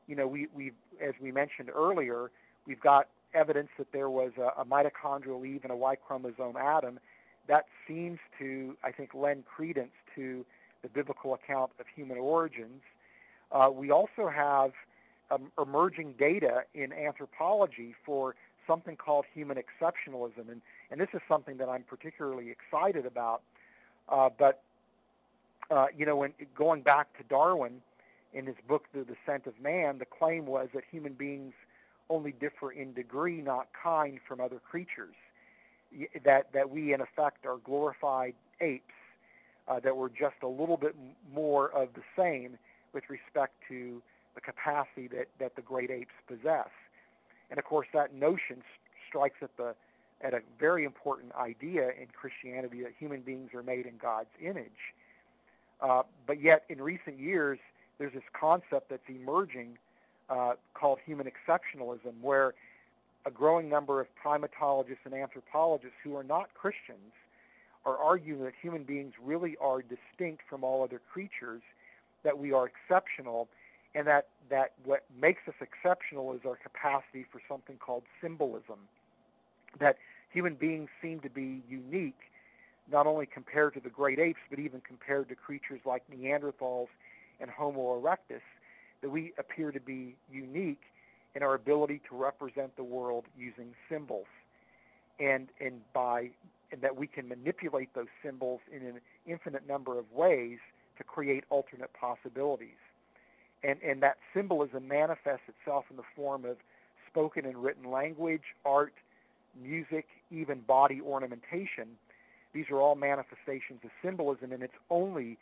you 0.07 0.15
know, 0.15 0.27
we, 0.27 0.47
we, 0.53 0.71
as 1.01 1.13
we 1.21 1.31
mentioned 1.31 1.69
earlier, 1.73 2.31
we've 2.65 2.81
got 2.81 3.07
evidence 3.33 3.69
that 3.77 3.91
there 3.93 4.09
was 4.09 4.31
a, 4.37 4.61
a 4.61 4.65
mitochondrial 4.65 5.45
Eve 5.45 5.61
and 5.63 5.71
a 5.71 5.75
Y 5.75 5.95
chromosome 5.95 6.57
Adam. 6.57 6.99
That 7.47 7.65
seems 7.87 8.19
to, 8.39 8.75
I 8.83 8.91
think, 8.91 9.13
lend 9.13 9.45
credence 9.45 9.93
to 10.15 10.45
the 10.81 10.89
biblical 10.89 11.33
account 11.33 11.71
of 11.79 11.85
human 11.93 12.17
origins. 12.17 12.81
Uh, 13.51 13.69
we 13.71 13.91
also 13.91 14.29
have 14.33 14.71
um, 15.29 15.51
emerging 15.61 16.15
data 16.17 16.63
in 16.73 16.91
anthropology 16.93 17.95
for 18.05 18.35
something 18.67 18.95
called 18.95 19.25
human 19.33 19.57
exceptionalism, 19.57 20.49
and, 20.49 20.61
and 20.91 21.01
this 21.01 21.09
is 21.13 21.21
something 21.27 21.57
that 21.57 21.69
I'm 21.69 21.83
particularly 21.83 22.51
excited 22.51 23.05
about. 23.05 23.41
Uh, 24.09 24.29
but 24.37 24.61
uh, 25.69 25.87
you 25.97 26.05
know, 26.05 26.17
when 26.17 26.33
going 26.55 26.81
back 26.81 27.17
to 27.17 27.23
Darwin 27.23 27.81
in 28.33 28.45
his 28.45 28.55
book 28.67 28.85
The 28.93 29.05
Descent 29.05 29.47
of 29.47 29.59
Man, 29.61 29.99
the 29.99 30.05
claim 30.05 30.45
was 30.45 30.69
that 30.73 30.83
human 30.89 31.13
beings 31.13 31.53
only 32.09 32.33
differ 32.33 32.71
in 32.71 32.93
degree, 32.93 33.41
not 33.41 33.67
kind, 33.81 34.19
from 34.27 34.41
other 34.41 34.59
creatures. 34.59 35.15
That 36.23 36.51
that 36.53 36.69
we 36.69 36.93
in 36.93 37.01
effect 37.01 37.45
are 37.45 37.57
glorified 37.57 38.33
apes, 38.61 38.93
uh, 39.71 39.79
that 39.79 39.95
we're 39.95 40.09
just 40.09 40.35
a 40.43 40.47
little 40.47 40.75
bit 40.75 40.95
more 41.33 41.69
of 41.69 41.89
the 41.93 42.01
same 42.17 42.57
with 42.93 43.05
respect 43.09 43.53
to 43.69 44.01
the 44.35 44.41
capacity 44.41 45.07
that, 45.07 45.27
that 45.39 45.55
the 45.55 45.61
great 45.61 45.89
apes 45.89 46.11
possess. 46.27 46.69
And 47.49 47.57
of 47.57 47.63
course, 47.63 47.87
that 47.93 48.13
notion 48.13 48.63
strikes 49.07 49.37
at 49.41 49.55
the 49.57 49.75
at 50.23 50.35
a 50.35 50.41
very 50.59 50.83
important 50.83 51.33
idea 51.33 51.89
in 51.99 52.05
Christianity 52.13 52.83
that 52.83 52.91
human 52.99 53.21
beings 53.21 53.55
are 53.55 53.63
made 53.63 53.87
in 53.87 53.97
God's 53.97 54.29
image. 54.39 54.93
Uh, 55.81 56.03
but 56.27 56.39
yet, 56.39 56.63
in 56.69 56.79
recent 56.79 57.17
years, 57.17 57.57
there's 57.97 58.13
this 58.13 58.29
concept 58.39 58.89
that's 58.89 59.09
emerging 59.09 59.79
uh, 60.29 60.53
called 60.75 60.99
human 61.03 61.25
exceptionalism, 61.25 62.21
where 62.21 62.53
a 63.25 63.31
growing 63.31 63.67
number 63.67 63.99
of 63.99 64.07
primatologists 64.23 65.05
and 65.05 65.13
anthropologists 65.15 65.97
who 66.03 66.15
are 66.15 66.23
not 66.23 66.53
Christians 66.53 67.13
are 67.85 67.97
arguing 67.97 68.43
that 68.43 68.53
human 68.61 68.83
beings 68.83 69.13
really 69.23 69.57
are 69.59 69.81
distinct 69.81 70.43
from 70.49 70.63
all 70.63 70.83
other 70.83 71.01
creatures, 71.11 71.61
that 72.23 72.37
we 72.37 72.51
are 72.51 72.67
exceptional, 72.67 73.47
and 73.95 74.07
that, 74.07 74.27
that 74.49 74.73
what 74.85 75.03
makes 75.19 75.41
us 75.47 75.55
exceptional 75.61 76.33
is 76.33 76.41
our 76.45 76.57
capacity 76.57 77.25
for 77.31 77.41
something 77.47 77.77
called 77.77 78.03
symbolism. 78.21 78.87
That 79.79 79.97
human 80.31 80.55
beings 80.55 80.89
seem 81.01 81.19
to 81.21 81.29
be 81.29 81.61
unique 81.67 82.19
not 82.91 83.07
only 83.07 83.25
compared 83.25 83.73
to 83.73 83.79
the 83.79 83.89
great 83.89 84.19
apes, 84.19 84.39
but 84.49 84.59
even 84.59 84.81
compared 84.81 85.29
to 85.29 85.35
creatures 85.35 85.79
like 85.85 86.03
Neanderthals 86.09 86.87
and 87.39 87.49
Homo 87.49 87.99
erectus, 87.99 88.41
that 89.01 89.09
we 89.09 89.33
appear 89.37 89.71
to 89.71 89.79
be 89.79 90.15
unique 90.31 90.81
in 91.35 91.43
our 91.43 91.53
ability 91.53 92.01
to 92.09 92.15
represent 92.15 92.75
the 92.75 92.83
world 92.83 93.25
using 93.37 93.73
symbols, 93.89 94.27
and 95.19 95.47
and 95.59 95.81
by 95.93 96.29
and 96.71 96.81
that 96.81 96.95
we 96.95 97.07
can 97.07 97.27
manipulate 97.27 97.93
those 97.93 98.07
symbols 98.23 98.61
in 98.71 98.85
an 98.85 99.01
infinite 99.25 99.67
number 99.67 99.99
of 99.99 100.05
ways 100.11 100.59
to 100.97 101.03
create 101.03 101.43
alternate 101.49 101.93
possibilities, 101.93 102.79
and 103.63 103.81
and 103.81 104.01
that 104.01 104.17
symbolism 104.33 104.87
manifests 104.87 105.47
itself 105.47 105.85
in 105.89 105.97
the 105.97 106.03
form 106.15 106.45
of 106.45 106.57
spoken 107.07 107.45
and 107.45 107.57
written 107.57 107.91
language, 107.91 108.55
art, 108.65 108.93
music, 109.61 110.07
even 110.31 110.61
body 110.61 111.01
ornamentation 111.01 111.97
these 112.53 112.69
are 112.69 112.81
all 112.81 112.95
manifestations 112.95 113.79
of 113.83 113.91
symbolism, 114.03 114.51
and 114.51 114.61
it's 114.61 114.73
only 114.89 115.37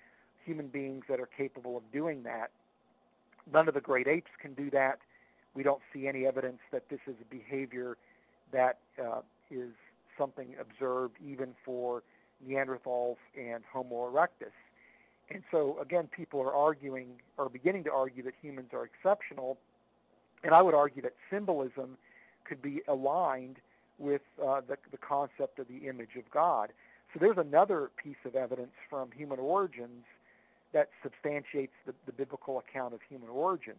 human 0.45 0.67
beings 0.67 1.05
that 1.09 1.19
are 1.19 1.25
capable 1.37 1.77
of 1.77 1.83
doing 1.91 2.23
that. 2.23 2.51
None 3.51 3.67
of 3.67 3.73
the 3.73 3.81
great 3.81 4.07
apes 4.07 4.31
can 4.39 4.53
do 4.53 4.69
that. 4.71 4.99
We 5.55 5.63
don't 5.63 5.81
see 5.91 6.07
any 6.07 6.25
evidence 6.25 6.59
that 6.71 6.89
this 6.89 6.99
is 7.07 7.15
a 7.21 7.25
behavior 7.25 7.97
that 8.51 8.77
uh, 9.03 9.21
is 9.49 9.71
something 10.19 10.55
observed 10.61 11.15
even 11.25 11.55
for 11.65 12.03
Neanderthals 12.47 13.17
and 13.35 13.63
Homo 13.73 14.09
erectus. 14.11 14.53
And 15.31 15.43
so, 15.51 15.77
again, 15.81 16.09
people 16.15 16.39
are 16.41 16.53
arguing, 16.53 17.07
or 17.37 17.49
beginning 17.49 17.83
to 17.85 17.91
argue 17.91 18.23
that 18.23 18.33
humans 18.41 18.69
are 18.73 18.83
exceptional. 18.83 19.57
And 20.43 20.53
I 20.53 20.61
would 20.61 20.73
argue 20.73 21.01
that 21.03 21.13
symbolism 21.31 21.97
could 22.45 22.61
be 22.61 22.81
aligned 22.87 23.57
with 23.97 24.21
uh, 24.45 24.61
the, 24.67 24.77
the 24.91 24.97
concept 24.97 25.59
of 25.59 25.67
the 25.67 25.87
image 25.87 26.15
of 26.17 26.29
God. 26.31 26.69
So 27.13 27.19
there's 27.19 27.37
another 27.37 27.91
piece 28.01 28.21
of 28.25 28.35
evidence 28.35 28.73
from 28.89 29.09
human 29.11 29.39
origins 29.39 30.05
that 30.73 30.89
substantiates 31.03 31.73
the, 31.85 31.93
the 32.05 32.11
biblical 32.11 32.59
account 32.59 32.93
of 32.93 33.01
human 33.07 33.29
origins. 33.29 33.77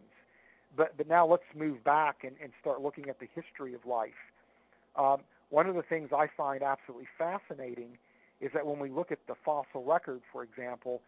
But, 0.75 0.95
but 0.97 1.07
now 1.07 1.25
let's 1.25 1.43
move 1.55 1.83
back 1.83 2.23
and, 2.23 2.35
and 2.41 2.51
start 2.61 2.81
looking 2.81 3.09
at 3.09 3.19
the 3.19 3.27
history 3.33 3.73
of 3.73 3.85
life. 3.85 4.21
Um, 4.95 5.21
one 5.51 5.67
of 5.67 5.75
the 5.75 5.83
things 5.83 6.09
I 6.11 6.27
find 6.35 6.63
absolutely 6.63 7.07
fascinating 7.17 7.97
is 8.39 8.51
that 8.53 8.65
when 8.65 8.79
we 8.79 8.89
look 8.89 9.11
at 9.11 9.19
the 9.27 9.35
fossil 9.45 9.83
record, 9.83 10.21
for 10.31 10.43
example, 10.43 11.01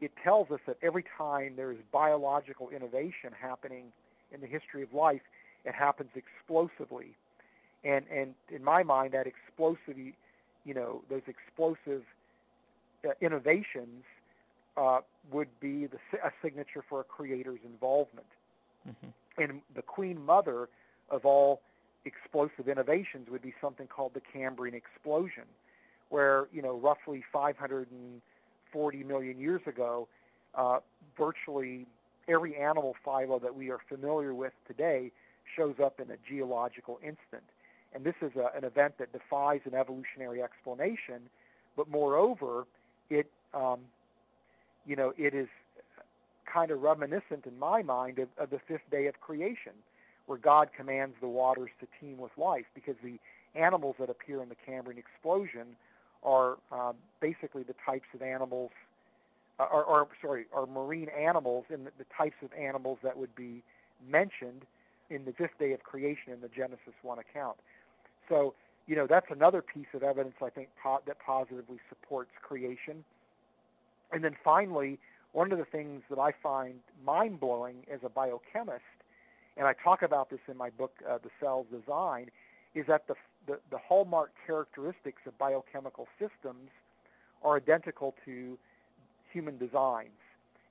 it 0.00 0.10
tells 0.24 0.50
us 0.50 0.58
that 0.66 0.78
every 0.82 1.04
time 1.16 1.52
there 1.56 1.70
is 1.70 1.78
biological 1.92 2.70
innovation 2.70 3.30
happening 3.40 3.92
in 4.32 4.40
the 4.40 4.46
history 4.48 4.82
of 4.82 4.92
life, 4.92 5.20
it 5.64 5.74
happens 5.74 6.10
explosively. 6.16 7.14
And, 7.84 8.04
and 8.12 8.34
in 8.50 8.64
my 8.64 8.82
mind, 8.82 9.12
that 9.12 9.26
explosive, 9.26 9.96
you 10.64 10.74
know, 10.74 11.02
those 11.08 11.22
explosive 11.28 12.02
uh, 13.06 13.10
innovations 13.20 14.04
uh, 14.76 15.00
would 15.30 15.48
be 15.60 15.86
the, 15.86 15.98
a 16.24 16.30
signature 16.42 16.82
for 16.88 17.00
a 17.00 17.04
creator's 17.04 17.60
involvement. 17.64 18.26
Mm-hmm. 18.88 19.42
And 19.42 19.60
the 19.76 19.82
queen 19.82 20.24
mother 20.24 20.68
of 21.10 21.24
all 21.24 21.60
explosive 22.04 22.68
innovations 22.68 23.28
would 23.30 23.42
be 23.42 23.54
something 23.60 23.86
called 23.86 24.14
the 24.14 24.20
Cambrian 24.32 24.74
explosion, 24.74 25.44
where 26.08 26.48
you 26.52 26.62
know 26.62 26.76
roughly 26.76 27.22
540 27.32 29.04
million 29.04 29.38
years 29.38 29.62
ago, 29.66 30.08
uh, 30.54 30.78
virtually 31.16 31.86
every 32.28 32.56
animal 32.56 32.94
phyla 33.04 33.40
that 33.42 33.54
we 33.54 33.70
are 33.70 33.80
familiar 33.88 34.34
with 34.34 34.52
today 34.66 35.10
shows 35.56 35.74
up 35.82 36.00
in 36.00 36.10
a 36.10 36.16
geological 36.28 36.98
instant. 37.02 37.42
And 37.94 38.04
this 38.04 38.14
is 38.22 38.32
a, 38.36 38.56
an 38.56 38.64
event 38.64 38.94
that 38.98 39.12
defies 39.12 39.60
an 39.64 39.74
evolutionary 39.74 40.42
explanation, 40.42 41.28
but 41.76 41.88
moreover, 41.88 42.66
it 43.10 43.26
um, 43.52 43.80
you 44.86 44.96
know, 44.96 45.12
it 45.16 45.34
is 45.34 45.48
kind 46.52 46.70
of 46.70 46.82
reminiscent 46.82 47.46
in 47.46 47.58
my 47.58 47.82
mind 47.82 48.18
of, 48.18 48.28
of 48.38 48.50
the 48.50 48.58
fifth 48.66 48.90
day 48.90 49.06
of 49.06 49.20
creation, 49.20 49.72
where 50.26 50.38
God 50.38 50.70
commands 50.76 51.16
the 51.20 51.28
waters 51.28 51.70
to 51.80 51.86
teem 52.00 52.18
with 52.18 52.32
life, 52.36 52.66
because 52.74 52.96
the 53.02 53.18
animals 53.54 53.96
that 53.98 54.08
appear 54.08 54.42
in 54.42 54.48
the 54.48 54.56
Cambrian 54.66 54.98
explosion 54.98 55.76
are 56.22 56.56
um, 56.70 56.94
basically 57.20 57.62
the 57.62 57.74
types 57.84 58.06
of 58.14 58.22
animals, 58.22 58.70
uh, 59.58 59.64
or, 59.64 59.84
or 59.84 60.08
sorry, 60.20 60.46
are 60.54 60.66
marine 60.66 61.08
animals 61.08 61.64
and 61.70 61.86
the, 61.86 61.90
the 61.98 62.06
types 62.16 62.36
of 62.42 62.50
animals 62.52 62.98
that 63.02 63.16
would 63.16 63.34
be 63.34 63.62
mentioned 64.08 64.62
in 65.10 65.24
the 65.24 65.32
fifth 65.32 65.58
day 65.58 65.72
of 65.72 65.82
creation 65.82 66.32
in 66.32 66.40
the 66.40 66.48
Genesis 66.48 66.94
1 67.02 67.18
account. 67.18 67.56
So, 68.28 68.54
you 68.86 68.96
know, 68.96 69.06
that's 69.06 69.26
another 69.30 69.62
piece 69.62 69.86
of 69.94 70.02
evidence 70.02 70.34
I 70.42 70.50
think 70.50 70.68
po- 70.82 71.02
that 71.06 71.18
positively 71.18 71.78
supports 71.88 72.30
creation. 72.40 73.04
And 74.12 74.24
then 74.24 74.36
finally, 74.42 74.98
one 75.32 75.52
of 75.52 75.58
the 75.58 75.64
things 75.64 76.02
that 76.10 76.18
I 76.18 76.32
find 76.42 76.74
mind 77.04 77.40
blowing 77.40 77.84
as 77.92 78.00
a 78.04 78.08
biochemist, 78.08 78.82
and 79.56 79.66
I 79.66 79.74
talk 79.74 80.02
about 80.02 80.30
this 80.30 80.40
in 80.48 80.56
my 80.56 80.70
book, 80.70 80.92
uh, 81.08 81.18
The 81.22 81.30
Cell's 81.40 81.66
Design, 81.70 82.30
is 82.74 82.86
that 82.86 83.06
the, 83.06 83.14
the, 83.46 83.58
the 83.70 83.78
hallmark 83.78 84.32
characteristics 84.46 85.22
of 85.26 85.36
biochemical 85.38 86.08
systems 86.18 86.70
are 87.42 87.56
identical 87.56 88.14
to 88.24 88.58
human 89.32 89.58
designs. 89.58 90.10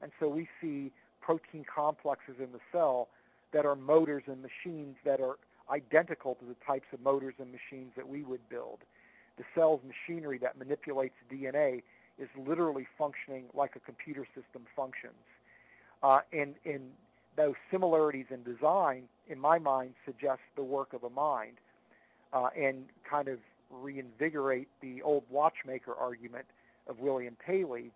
And 0.02 0.12
so 0.20 0.28
we 0.28 0.48
see 0.60 0.92
protein 1.22 1.66
complexes 1.74 2.36
in 2.40 2.52
the 2.52 2.60
cell 2.72 3.08
that 3.54 3.66
are 3.66 3.76
motors 3.76 4.24
and 4.28 4.42
machines 4.42 4.96
that 5.06 5.20
are 5.20 5.38
identical 5.70 6.36
to 6.36 6.46
the 6.46 6.56
types 6.66 6.88
of 6.94 7.02
motors 7.02 7.36
and 7.40 7.52
machines 7.52 7.92
that 7.96 8.08
we 8.08 8.24
would 8.24 8.48
build. 8.50 8.80
The 9.38 9.44
cell's 9.56 9.82
machinery 9.86 10.38
that 10.40 10.58
manipulates 10.58 11.16
DNA 11.32 11.84
is 12.18 12.30
literally 12.38 12.88
functioning 12.98 13.46
like 13.54 13.76
a 13.76 13.80
computer 13.80 14.26
system 14.36 14.66
functions. 14.76 15.14
Uh, 16.04 16.20
and, 16.34 16.56
and 16.66 16.92
those 17.38 17.56
similarities 17.70 18.26
in 18.30 18.44
design, 18.44 19.04
in 19.28 19.40
my 19.40 19.58
mind, 19.58 19.94
suggest 20.06 20.42
the 20.56 20.64
work 20.64 20.94
of 20.94 21.04
a 21.04 21.10
mind 21.10 21.58
uh, 22.34 22.50
and 22.58 22.86
kind 23.10 23.28
of 23.28 23.40
reinvigorate 23.70 24.68
the 24.82 25.02
old 25.02 25.24
watchmaker 25.30 25.94
argument 25.96 26.46
of 26.88 27.00
William 27.00 27.38
Paley, 27.46 27.92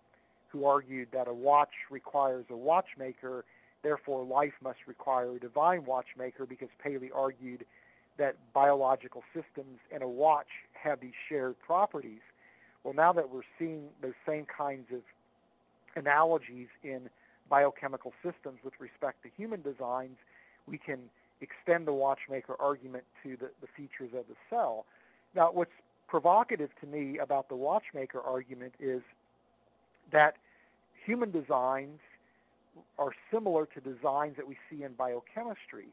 who 0.50 0.66
argued 0.66 1.10
that 1.12 1.28
a 1.28 1.34
watch 1.34 1.74
requires 1.90 2.46
a 2.50 2.56
watchmaker, 2.56 3.44
therefore 3.84 4.24
life 4.24 4.54
must 4.64 4.80
require 4.88 5.32
a 5.36 5.40
divine 5.40 5.86
watchmaker, 5.86 6.46
because 6.46 6.70
Paley 6.82 7.12
argued 7.14 7.66
that 8.18 8.38
biological 8.54 9.24
systems 9.34 9.80
and 9.92 10.02
a 10.02 10.08
watch 10.08 10.48
have 10.74 11.02
these 11.02 11.14
shared 11.28 11.60
properties. 11.60 12.22
Well, 12.84 12.94
now 12.94 13.12
that 13.12 13.30
we're 13.30 13.42
seeing 13.60 13.90
those 14.02 14.14
same 14.26 14.46
kinds 14.46 14.88
of 14.94 15.02
analogies 15.96 16.68
in 16.84 17.10
biochemical 17.50 18.14
systems 18.24 18.60
with 18.64 18.74
respect 18.80 19.24
to 19.24 19.30
human 19.36 19.62
designs, 19.62 20.18
we 20.68 20.78
can 20.78 21.00
extend 21.42 21.88
the 21.88 21.94
watchmaker 21.94 22.56
argument 22.60 23.04
to 23.24 23.38
the, 23.38 23.50
the 23.62 23.68
features 23.76 24.12
of 24.18 24.26
the 24.28 24.36
cell. 24.50 24.86
Now, 25.36 25.52
what's 25.52 25.72
provocative 26.08 26.70
to 26.82 26.88
me 26.88 27.18
about 27.18 27.50
the 27.50 27.56
watchmaker 27.56 28.22
argument 28.22 28.74
is 28.80 29.02
that 30.12 30.36
human 31.06 31.32
designs 31.32 32.00
are 32.98 33.12
similar 33.32 33.66
to 33.68 33.80
designs 33.80 34.36
that 34.38 34.48
we 34.48 34.58
see 34.70 34.84
in 34.84 34.94
biochemistry. 34.94 35.88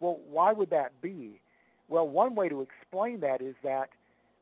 Well, 0.00 0.18
why 0.30 0.52
would 0.52 0.70
that 0.70 1.00
be? 1.00 1.40
Well, 1.88 2.08
one 2.08 2.34
way 2.34 2.48
to 2.48 2.62
explain 2.62 3.20
that 3.20 3.40
is 3.40 3.54
that 3.62 3.90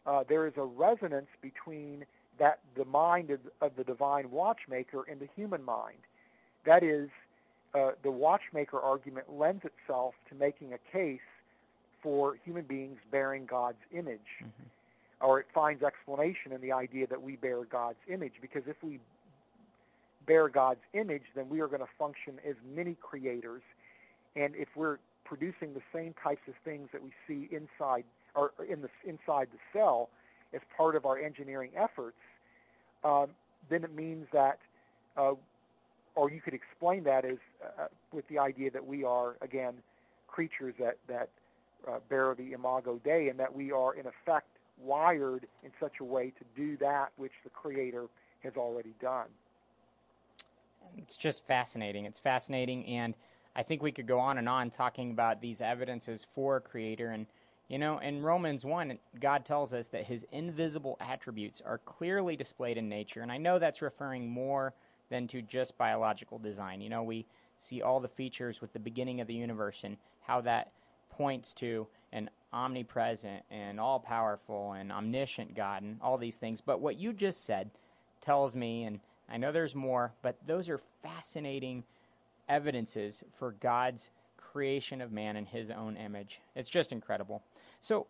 uh, 0.07 0.25
there 0.29 0.47
is 0.47 0.55
a 0.57 0.65
resonance 0.65 1.29
between 1.43 2.05
that 2.39 2.61
the 2.77 2.85
mind 2.85 3.31
of, 3.31 3.41
of, 3.61 3.77
the 3.77 3.85
divine 3.85 4.31
watchmaker 4.31 5.05
and 5.11 5.21
the 5.21 5.29
human 5.37 5.63
mind. 5.63 5.99
That 6.65 6.83
is, 6.83 7.09
uh, 7.75 7.93
the 8.03 8.11
watchmaker 8.11 8.81
argument 8.81 9.27
lends 9.33 9.65
itself 9.65 10.15
to 10.29 10.35
making 10.35 10.73
a 10.73 10.79
case 10.93 11.21
for 12.03 12.37
human 12.45 12.65
beings 12.65 12.99
bearing 13.11 13.47
God's 13.47 13.79
image, 13.93 14.21
mm-hmm. 14.43 15.27
or 15.27 15.41
it 15.41 15.47
finds 15.55 15.83
explanation 15.83 16.53
in 16.53 16.61
the 16.61 16.73
idea 16.73 17.07
that 17.07 17.23
we 17.23 17.37
bear 17.37 17.65
God's 17.65 17.99
image. 18.09 18.35
Because 18.41 18.63
if 18.67 18.77
we 18.83 18.99
bear 20.27 20.49
God's 20.49 20.81
image, 20.93 21.25
then 21.35 21.49
we 21.49 21.61
are 21.61 21.67
going 21.69 21.81
to 21.81 21.89
function 21.99 22.35
as 22.49 22.55
mini 22.75 22.97
creators, 23.01 23.63
and 24.37 24.55
if 24.55 24.69
we're 24.77 24.99
producing 25.25 25.75
the 25.75 25.83
same 25.95 26.15
types 26.23 26.43
of 26.49 26.55
things 26.65 26.89
that 26.93 27.03
we 27.03 27.11
see 27.27 27.49
inside 27.53 28.05
or 28.35 28.53
in 28.69 28.83
the 28.83 28.89
inside 29.05 29.49
the 29.53 29.59
cell 29.73 30.09
as 30.55 30.61
part 30.77 30.97
of 30.97 31.05
our 31.05 31.19
engineering 31.19 31.71
efforts, 31.77 32.17
um, 33.05 33.29
then 33.69 33.85
it 33.85 33.95
means 33.95 34.27
that, 34.33 34.59
uh, 35.17 35.33
or 36.21 36.31
you 36.31 36.43
could 36.43 36.53
explain 36.53 37.03
that 37.05 37.25
as 37.25 37.39
uh, 37.65 37.87
with 38.13 38.29
the 38.29 38.39
idea 38.39 38.71
that 38.71 38.87
we 38.87 39.05
are 39.05 39.37
again 39.41 39.73
creatures 40.29 40.75
that 40.79 40.99
that 41.09 41.31
uh, 41.89 41.99
bear 42.11 42.35
the 42.37 42.53
imago 42.53 43.01
Dei, 43.03 43.31
and 43.31 43.41
that 43.41 43.55
we 43.55 43.73
are 43.73 43.95
in 43.95 44.05
effect 44.07 44.49
wired 44.83 45.47
in 45.65 45.71
such 45.81 45.95
a 46.01 46.05
way 46.05 46.31
to 46.39 46.45
do 46.55 46.77
that 46.77 47.09
which 47.17 47.33
the 47.43 47.49
Creator 47.49 48.05
has 48.43 48.53
already 48.55 48.93
done. 49.01 49.29
It's 50.99 51.17
just 51.17 51.47
fascinating. 51.47 52.05
It's 52.05 52.19
fascinating, 52.19 52.85
and 52.85 53.15
I 53.57 53.63
think 53.63 53.83
we 53.83 53.91
could 53.91 54.07
go 54.07 54.19
on 54.19 54.37
and 54.37 54.47
on 54.47 54.69
talking 54.69 55.11
about 55.13 55.41
these 55.41 55.63
evidences 55.63 56.27
for 56.35 56.61
Creator 56.61 57.09
and 57.09 57.27
you 57.69 57.79
know, 57.79 57.99
in 57.99 58.21
Romans 58.21 58.65
1, 58.65 58.99
God 59.21 59.45
tells 59.45 59.73
us 59.73 59.87
that 59.89 60.05
his 60.07 60.27
invisible 60.33 60.97
attributes 60.99 61.63
are 61.65 61.79
clearly 61.79 62.35
displayed 62.35 62.77
in 62.77 62.89
nature. 62.89 63.21
And 63.21 63.31
I 63.31 63.37
know 63.39 63.61
that's 63.61 63.81
referring 63.81 64.29
more 64.29 64.75
than 65.11 65.27
to 65.29 65.43
just 65.43 65.77
biological 65.77 66.39
design. 66.39 66.81
You 66.81 66.89
know, 66.89 67.03
we 67.03 67.27
see 67.57 67.83
all 67.83 68.01
the 68.01 68.09
features 68.09 68.61
with 68.61 68.73
the 68.73 68.79
beginning 68.79 69.21
of 69.21 69.27
the 69.27 69.35
universe 69.35 69.83
and 69.85 69.97
how 70.23 70.41
that 70.43 70.73
points 71.11 71.53
to 71.55 71.87
an 72.13 72.31
omnipresent 72.53 73.45
and 73.51 73.79
all 73.79 74.01
powerful 74.01 74.73
and 74.73 74.91
omniscient 74.91 75.55
God 75.55 75.83
and 75.83 75.99
all 76.01 76.17
these 76.17 76.37
things. 76.37 76.61
But 76.61 76.81
what 76.81 76.99
you 76.99 77.13
just 77.13 77.45
said 77.45 77.71
tells 78.21 78.57
me, 78.57 78.85
and 78.85 79.01
I 79.29 79.37
know 79.37 79.53
there's 79.53 79.75
more, 79.75 80.13
but 80.23 80.37
those 80.47 80.69
are 80.69 80.81
fascinating 81.03 81.85
evidences 82.49 83.23
for 83.39 83.53
God's 83.53 84.11
creation 84.37 85.01
of 85.01 85.13
man 85.13 85.37
in 85.37 85.47
his 85.47 85.71
own 85.71 85.97
image. 85.97 86.41
It's 86.57 86.69
just 86.69 86.93
incredible. 86.93 87.43
So, 87.79 88.07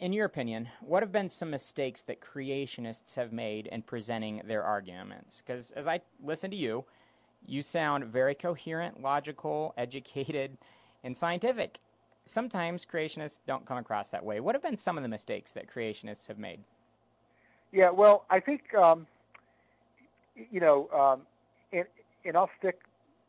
in 0.00 0.12
your 0.12 0.26
opinion, 0.26 0.68
what 0.80 1.02
have 1.02 1.12
been 1.12 1.28
some 1.28 1.50
mistakes 1.50 2.02
that 2.02 2.20
creationists 2.20 3.16
have 3.16 3.32
made 3.32 3.66
in 3.66 3.82
presenting 3.82 4.42
their 4.44 4.62
arguments? 4.62 5.42
Because 5.44 5.70
as 5.72 5.86
I 5.86 6.00
listen 6.22 6.50
to 6.50 6.56
you, 6.56 6.84
you 7.46 7.62
sound 7.62 8.04
very 8.06 8.34
coherent, 8.34 9.00
logical, 9.00 9.74
educated, 9.78 10.58
and 11.04 11.16
scientific. 11.16 11.78
Sometimes 12.24 12.86
creationists 12.86 13.40
don't 13.46 13.66
come 13.66 13.78
across 13.78 14.10
that 14.10 14.24
way. 14.24 14.40
What 14.40 14.54
have 14.54 14.62
been 14.62 14.76
some 14.76 14.96
of 14.96 15.02
the 15.02 15.08
mistakes 15.08 15.52
that 15.52 15.72
creationists 15.72 16.28
have 16.28 16.38
made? 16.38 16.60
Yeah, 17.72 17.90
well, 17.90 18.26
I 18.30 18.38
think 18.38 18.74
um, 18.74 19.06
you 20.50 20.60
know, 20.60 20.88
um, 20.90 21.22
and, 21.72 21.86
and 22.24 22.36
I'll 22.36 22.50
stick 22.58 22.80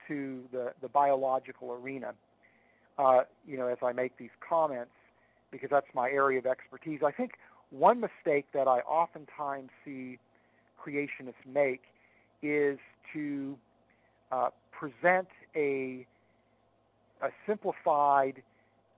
to 0.07 0.43
the, 0.51 0.73
the 0.81 0.87
biological 0.87 1.73
arena, 1.73 2.13
uh, 2.97 3.21
you 3.47 3.57
know, 3.57 3.67
as 3.67 3.77
I 3.81 3.93
make 3.93 4.17
these 4.17 4.29
comments, 4.47 4.91
because 5.53 5.69
that's 5.69 5.87
my 5.93 6.09
area 6.09 6.39
of 6.39 6.45
expertise. 6.47 6.99
I 7.05 7.11
think 7.11 7.33
one 7.69 8.01
mistake 8.01 8.47
that 8.53 8.67
I 8.67 8.79
oftentimes 8.79 9.69
see 9.85 10.17
creationists 10.83 11.45
make 11.45 11.83
is 12.41 12.79
to 13.13 13.55
uh, 14.31 14.49
present 14.71 15.27
a, 15.55 16.05
a 17.21 17.29
simplified, 17.47 18.41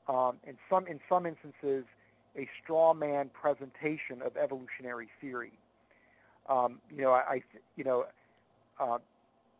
um, 0.08 0.38
in 0.48 0.56
some 0.70 0.88
in 0.88 1.00
some 1.10 1.26
instances, 1.26 1.84
a 2.38 2.48
straw 2.63 2.94
man 2.94 3.30
presentation 3.39 4.22
of 4.26 4.38
evolutionary 4.38 5.10
theory. 5.20 5.52
Um, 6.50 6.80
you 6.96 7.02
know, 7.02 7.12
I, 7.12 7.22
I 7.30 7.41
you 7.76 7.84
know, 7.84 8.06
uh, 8.80 9.00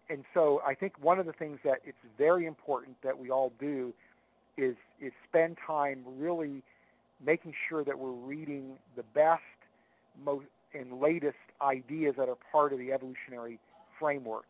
and 0.10 0.24
so 0.34 0.62
I 0.66 0.76
think 0.76 0.94
one 1.02 1.20
of 1.20 1.26
the 1.26 1.34
things 1.34 1.60
that 1.66 1.80
it's 1.86 1.98
very 2.18 2.46
important 2.46 2.96
that 3.04 3.20
we 3.20 3.30
all 3.30 3.52
do 3.60 3.94
is 4.58 4.76
is 5.02 5.12
spend 5.28 5.58
time 5.68 6.04
really 6.18 6.64
making 7.24 7.54
sure 7.70 7.84
that 7.84 7.98
we're 7.98 8.12
reading 8.12 8.78
the 8.96 9.04
best, 9.14 9.42
most 10.24 10.46
and 10.74 11.00
latest 11.00 11.38
ideas 11.62 12.16
that 12.18 12.28
are 12.28 12.38
part 12.52 12.74
of 12.74 12.80
the 12.80 12.92
evolutionary 12.92 13.60
framework, 13.98 14.46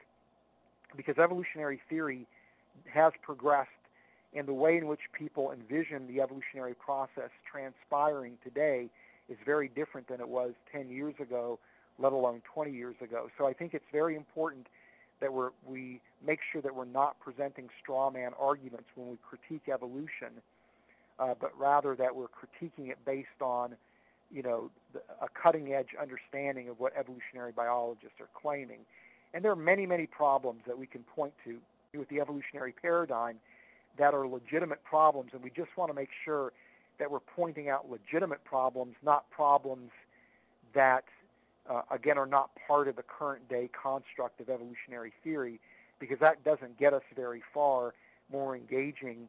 because 0.97 1.17
evolutionary 1.17 1.79
theory 1.87 2.25
has 2.91 3.13
progressed, 3.21 3.69
and 4.33 4.47
the 4.47 4.53
way 4.53 4.77
in 4.77 4.87
which 4.87 5.01
people 5.17 5.51
envision 5.51 6.07
the 6.07 6.21
evolutionary 6.21 6.73
process 6.73 7.29
transpiring 7.49 8.37
today 8.43 8.89
is 9.29 9.37
very 9.45 9.69
different 9.69 10.07
than 10.07 10.19
it 10.19 10.27
was 10.27 10.53
10 10.71 10.89
years 10.89 11.13
ago, 11.19 11.59
let 11.99 12.11
alone 12.11 12.41
20 12.53 12.71
years 12.71 12.95
ago. 13.01 13.29
So 13.37 13.47
I 13.47 13.53
think 13.53 13.73
it's 13.73 13.85
very 13.91 14.15
important 14.15 14.67
that 15.21 15.31
we're, 15.31 15.51
we 15.65 16.01
make 16.25 16.39
sure 16.51 16.61
that 16.61 16.75
we're 16.75 16.85
not 16.85 17.19
presenting 17.19 17.69
straw 17.81 18.09
man 18.09 18.31
arguments 18.39 18.87
when 18.95 19.09
we 19.09 19.17
critique 19.27 19.69
evolution, 19.71 20.41
uh, 21.19 21.33
but 21.39 21.57
rather 21.57 21.95
that 21.95 22.15
we're 22.15 22.27
critiquing 22.27 22.89
it 22.89 22.97
based 23.05 23.41
on, 23.41 23.75
you 24.31 24.41
know, 24.41 24.69
the, 24.93 24.99
a 25.21 25.27
cutting 25.41 25.73
edge 25.73 25.89
understanding 26.01 26.69
of 26.69 26.79
what 26.79 26.93
evolutionary 26.97 27.51
biologists 27.51 28.19
are 28.19 28.29
claiming. 28.33 28.79
And 29.33 29.43
there 29.43 29.51
are 29.51 29.55
many, 29.55 29.85
many 29.85 30.05
problems 30.05 30.61
that 30.67 30.77
we 30.77 30.87
can 30.87 31.03
point 31.03 31.33
to 31.45 31.57
with 31.97 32.09
the 32.09 32.19
evolutionary 32.19 32.73
paradigm 32.73 33.37
that 33.97 34.13
are 34.13 34.27
legitimate 34.27 34.83
problems, 34.83 35.31
and 35.33 35.41
we 35.41 35.49
just 35.49 35.69
want 35.77 35.89
to 35.89 35.93
make 35.93 36.09
sure 36.25 36.51
that 36.99 37.09
we're 37.09 37.21
pointing 37.21 37.69
out 37.69 37.89
legitimate 37.89 38.43
problems, 38.43 38.95
not 39.01 39.29
problems 39.31 39.91
that 40.73 41.05
uh, 41.69 41.81
again, 41.91 42.17
are 42.17 42.25
not 42.25 42.51
part 42.67 42.87
of 42.87 42.95
the 42.95 43.03
current 43.03 43.47
day 43.49 43.69
construct 43.81 44.39
of 44.39 44.49
evolutionary 44.49 45.13
theory, 45.23 45.59
because 45.99 46.19
that 46.19 46.43
doesn't 46.43 46.77
get 46.77 46.93
us 46.93 47.01
very 47.15 47.41
far. 47.53 47.93
More 48.31 48.55
engaging, 48.55 49.27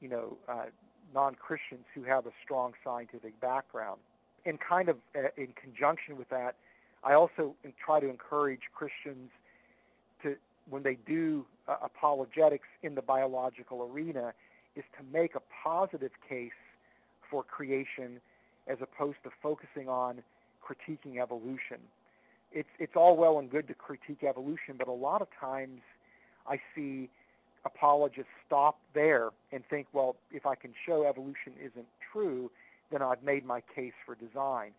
you 0.00 0.08
know, 0.08 0.36
uh, 0.48 0.66
non-Christians 1.14 1.84
who 1.94 2.02
have 2.04 2.26
a 2.26 2.32
strong 2.44 2.72
scientific 2.84 3.40
background. 3.40 4.00
And 4.44 4.58
kind 4.60 4.88
of 4.88 4.96
uh, 5.16 5.28
in 5.36 5.48
conjunction 5.60 6.16
with 6.16 6.28
that, 6.30 6.54
I 7.04 7.14
also 7.14 7.54
try 7.84 8.00
to 8.00 8.08
encourage 8.08 8.62
Christians 8.74 9.30
to, 10.22 10.36
when 10.68 10.82
they 10.82 10.98
do 11.06 11.44
uh, 11.66 11.76
apologetics 11.82 12.68
in 12.82 12.94
the 12.94 13.02
biological 13.02 13.88
arena, 13.92 14.32
is 14.76 14.84
to 14.98 15.04
make 15.12 15.34
a 15.34 15.42
positive 15.64 16.12
case 16.28 16.50
for 17.30 17.42
creation 17.42 18.20
as 18.66 18.78
opposed 18.80 19.18
to 19.24 19.30
focusing 19.42 19.88
on 19.88 20.22
critiquing 20.62 21.20
evolution. 21.20 21.78
It's 22.52 22.68
it's 22.78 22.96
all 22.96 23.16
well 23.16 23.38
and 23.38 23.50
good 23.50 23.68
to 23.68 23.74
critique 23.74 24.22
evolution, 24.22 24.76
but 24.78 24.88
a 24.88 24.92
lot 24.92 25.20
of 25.20 25.28
times 25.38 25.80
I 26.46 26.60
see 26.74 27.10
apologists 27.64 28.30
stop 28.46 28.78
there 28.94 29.30
and 29.52 29.62
think, 29.68 29.86
well, 29.92 30.16
if 30.32 30.46
I 30.46 30.54
can 30.54 30.72
show 30.86 31.06
evolution 31.06 31.52
isn't 31.60 31.86
true, 32.12 32.50
then 32.90 33.02
I've 33.02 33.22
made 33.22 33.44
my 33.44 33.62
case 33.74 33.92
for 34.06 34.14
design. 34.14 34.72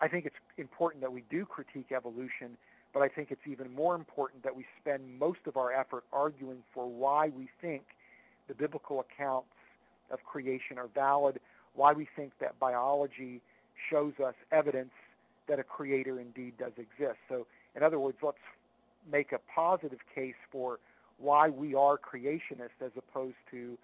I 0.00 0.08
think 0.08 0.24
it's 0.24 0.36
important 0.56 1.02
that 1.02 1.12
we 1.12 1.24
do 1.30 1.44
critique 1.44 1.92
evolution, 1.94 2.56
but 2.94 3.02
I 3.02 3.08
think 3.08 3.30
it's 3.30 3.46
even 3.46 3.72
more 3.74 3.94
important 3.94 4.42
that 4.44 4.56
we 4.56 4.64
spend 4.80 5.18
most 5.18 5.40
of 5.46 5.56
our 5.56 5.72
effort 5.72 6.04
arguing 6.12 6.62
for 6.72 6.86
why 6.86 7.28
we 7.28 7.48
think 7.60 7.82
the 8.48 8.54
biblical 8.54 9.00
accounts 9.00 9.48
of 10.10 10.24
creation 10.24 10.78
are 10.78 10.88
valid, 10.94 11.38
why 11.74 11.92
we 11.92 12.08
think 12.16 12.32
that 12.40 12.58
biology 12.58 13.40
shows 13.90 14.14
us 14.24 14.34
evidence 14.50 14.90
that 15.48 15.58
a 15.58 15.62
creator 15.62 16.18
indeed 16.18 16.54
does 16.58 16.72
exist. 16.76 17.18
So, 17.28 17.46
in 17.76 17.82
other 17.82 17.98
words, 17.98 18.18
let's 18.22 18.38
make 19.10 19.32
a 19.32 19.38
positive 19.54 20.00
case 20.14 20.34
for 20.50 20.78
why 21.20 21.48
we 21.48 21.74
are 21.74 21.98
creationists 21.98 22.80
as 22.84 22.92
opposed 22.96 23.36
to 23.50 23.78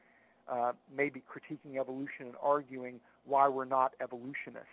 uh, 0.48 0.72
maybe 0.96 1.22
critiquing 1.22 1.78
evolution 1.78 2.26
and 2.26 2.34
arguing 2.42 3.00
why 3.24 3.48
we're 3.48 3.64
not 3.64 3.92
evolutionists, 4.00 4.68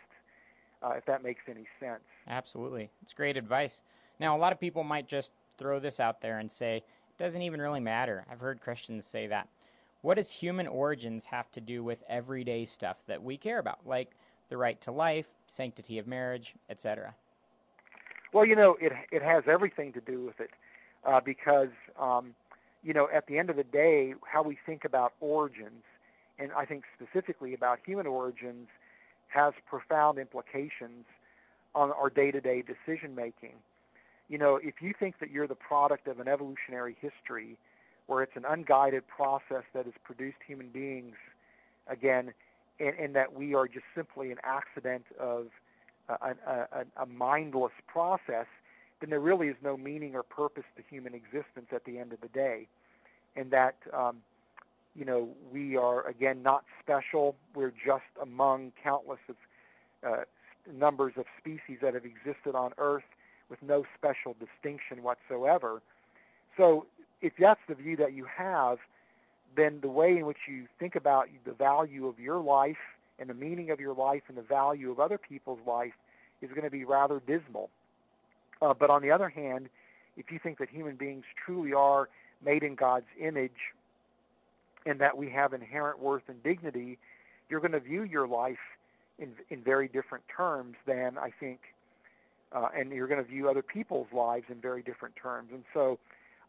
uh, 0.81 0.91
if 0.91 1.05
that 1.05 1.23
makes 1.23 1.41
any 1.49 1.65
sense. 1.79 2.03
Absolutely. 2.27 2.89
It's 3.01 3.13
great 3.13 3.37
advice. 3.37 3.81
Now, 4.19 4.35
a 4.35 4.39
lot 4.39 4.53
of 4.53 4.59
people 4.59 4.83
might 4.83 5.07
just 5.07 5.31
throw 5.57 5.79
this 5.79 5.99
out 5.99 6.21
there 6.21 6.39
and 6.39 6.51
say, 6.51 6.77
it 6.77 7.17
doesn't 7.17 7.41
even 7.41 7.61
really 7.61 7.79
matter. 7.79 8.25
I've 8.31 8.39
heard 8.39 8.61
Christians 8.61 9.05
say 9.05 9.27
that. 9.27 9.47
What 10.01 10.15
does 10.15 10.29
human 10.29 10.67
origins 10.67 11.25
have 11.25 11.49
to 11.51 11.61
do 11.61 11.83
with 11.83 12.03
everyday 12.09 12.65
stuff 12.65 12.97
that 13.07 13.23
we 13.23 13.37
care 13.37 13.59
about, 13.59 13.79
like 13.85 14.11
the 14.49 14.57
right 14.57 14.79
to 14.81 14.91
life, 14.91 15.27
sanctity 15.47 15.97
of 15.97 16.07
marriage, 16.07 16.55
etc.? 16.69 17.15
Well, 18.33 18.45
you 18.45 18.55
know, 18.55 18.75
it 18.81 18.91
it 19.11 19.21
has 19.21 19.43
everything 19.47 19.93
to 19.93 20.01
do 20.01 20.25
with 20.25 20.39
it, 20.39 20.49
uh, 21.05 21.21
because 21.21 21.69
um, 21.99 22.33
you 22.83 22.93
know, 22.93 23.07
at 23.13 23.27
the 23.27 23.37
end 23.37 23.49
of 23.49 23.55
the 23.55 23.63
day, 23.63 24.13
how 24.25 24.43
we 24.43 24.57
think 24.65 24.83
about 24.85 25.13
origins, 25.19 25.83
and 26.37 26.51
I 26.51 26.65
think 26.65 26.83
specifically 26.95 27.53
about 27.53 27.79
human 27.85 28.07
origins, 28.07 28.67
has 29.27 29.53
profound 29.65 30.19
implications 30.19 31.05
on 31.73 31.91
our 31.91 32.09
day-to-day 32.09 32.63
decision 32.63 33.15
making. 33.15 33.55
You 34.29 34.37
know, 34.37 34.57
if 34.57 34.81
you 34.81 34.93
think 34.97 35.19
that 35.19 35.31
you're 35.31 35.47
the 35.47 35.55
product 35.55 36.07
of 36.07 36.19
an 36.19 36.27
evolutionary 36.27 36.95
history, 36.99 37.57
where 38.07 38.21
it's 38.21 38.35
an 38.35 38.45
unguided 38.47 39.07
process 39.07 39.63
that 39.73 39.85
has 39.85 39.93
produced 40.03 40.37
human 40.45 40.69
beings, 40.69 41.15
again, 41.87 42.33
and, 42.79 42.95
and 42.99 43.15
that 43.15 43.33
we 43.33 43.55
are 43.55 43.67
just 43.67 43.85
simply 43.95 44.31
an 44.31 44.37
accident 44.43 45.05
of 45.19 45.47
uh, 46.09 46.17
a, 46.21 46.51
a, 46.51 46.67
uh, 46.79 46.83
a 46.97 47.05
mindless 47.05 47.71
process, 47.87 48.47
then 49.03 49.09
there 49.09 49.19
really 49.19 49.49
is 49.49 49.57
no 49.61 49.75
meaning 49.75 50.15
or 50.15 50.23
purpose 50.23 50.63
to 50.77 50.83
human 50.89 51.13
existence 51.13 51.67
at 51.73 51.83
the 51.83 51.99
end 51.99 52.13
of 52.13 52.21
the 52.21 52.29
day. 52.29 52.69
And 53.35 53.51
that, 53.51 53.75
um, 53.91 54.21
you 54.95 55.03
know, 55.03 55.27
we 55.51 55.75
are, 55.75 56.07
again, 56.07 56.41
not 56.41 56.63
special. 56.81 57.35
We're 57.53 57.73
just 57.85 58.05
among 58.21 58.71
countless 58.81 59.19
of, 59.27 59.35
uh, 60.07 60.23
numbers 60.73 61.15
of 61.17 61.25
species 61.37 61.79
that 61.81 61.95
have 61.95 62.05
existed 62.05 62.55
on 62.55 62.71
Earth 62.77 63.03
with 63.49 63.61
no 63.61 63.83
special 63.97 64.37
distinction 64.39 65.03
whatsoever. 65.03 65.81
So 66.55 66.85
if 67.21 67.33
that's 67.37 67.59
the 67.67 67.75
view 67.75 67.97
that 67.97 68.13
you 68.13 68.23
have, 68.23 68.77
then 69.57 69.81
the 69.81 69.89
way 69.89 70.15
in 70.15 70.25
which 70.25 70.47
you 70.47 70.67
think 70.79 70.95
about 70.95 71.27
the 71.43 71.51
value 71.51 72.07
of 72.07 72.21
your 72.21 72.39
life 72.39 72.77
and 73.19 73.29
the 73.29 73.33
meaning 73.33 73.69
of 73.69 73.81
your 73.81 73.95
life 73.95 74.23
and 74.29 74.37
the 74.37 74.43
value 74.43 74.91
of 74.91 75.01
other 75.01 75.17
people's 75.17 75.59
life 75.67 75.91
is 76.41 76.49
going 76.51 76.63
to 76.63 76.71
be 76.71 76.85
rather 76.85 77.19
dismal. 77.19 77.69
Uh, 78.63 78.73
but 78.73 78.89
on 78.89 79.01
the 79.01 79.11
other 79.11 79.27
hand, 79.27 79.67
if 80.15 80.31
you 80.31 80.39
think 80.39 80.57
that 80.59 80.69
human 80.69 80.95
beings 80.95 81.25
truly 81.45 81.73
are 81.73 82.07
made 82.43 82.63
in 82.63 82.75
God's 82.75 83.07
image 83.19 83.73
and 84.85 84.99
that 85.01 85.17
we 85.17 85.29
have 85.29 85.53
inherent 85.53 85.99
worth 85.99 86.23
and 86.27 86.41
dignity, 86.43 86.97
you're 87.49 87.59
going 87.59 87.73
to 87.73 87.79
view 87.79 88.03
your 88.03 88.27
life 88.27 88.63
in, 89.19 89.33
in 89.49 89.61
very 89.61 89.87
different 89.87 90.23
terms 90.35 90.75
than 90.85 91.17
I 91.17 91.31
think, 91.37 91.59
uh, 92.53 92.69
and 92.75 92.91
you're 92.91 93.07
going 93.07 93.23
to 93.23 93.29
view 93.29 93.49
other 93.49 93.61
people's 93.61 94.07
lives 94.13 94.45
in 94.49 94.61
very 94.61 94.81
different 94.81 95.15
terms. 95.15 95.49
And 95.51 95.63
so 95.73 95.99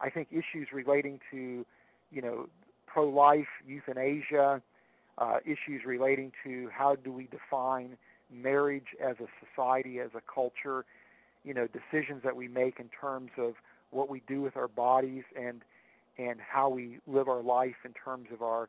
I 0.01 0.09
think 0.09 0.29
issues 0.31 0.69
relating 0.73 1.19
to, 1.33 1.67
you 2.13 2.23
know, 2.23 2.49
pro-life, 2.87 3.49
euthanasia, 3.67 4.63
uh, 5.19 5.39
issues 5.45 5.85
relating 5.85 6.33
to 6.45 6.69
how 6.73 6.95
do 6.95 7.11
we 7.11 7.27
define 7.27 7.97
marriage 8.33 8.89
as 9.03 9.17
a 9.21 9.27
society, 9.45 9.99
as 9.99 10.11
a 10.15 10.23
culture, 10.33 10.85
you 11.45 11.55
know, 11.55 11.67
decisions 11.67 12.23
that 12.25 12.37
we 12.37 12.49
make 12.49 12.81
in 12.81 12.89
terms 12.89 13.31
of 13.39 13.55
what 13.91 14.09
we 14.09 14.23
do 14.27 14.43
with 14.43 14.57
our 14.57 14.69
bodies 14.69 15.25
and 15.39 15.63
and 16.17 16.39
how 16.41 16.69
we 16.69 16.99
live 17.07 17.29
our 17.29 17.43
life 17.43 17.75
in 17.85 17.93
terms 17.93 18.29
of 18.33 18.41
our 18.41 18.69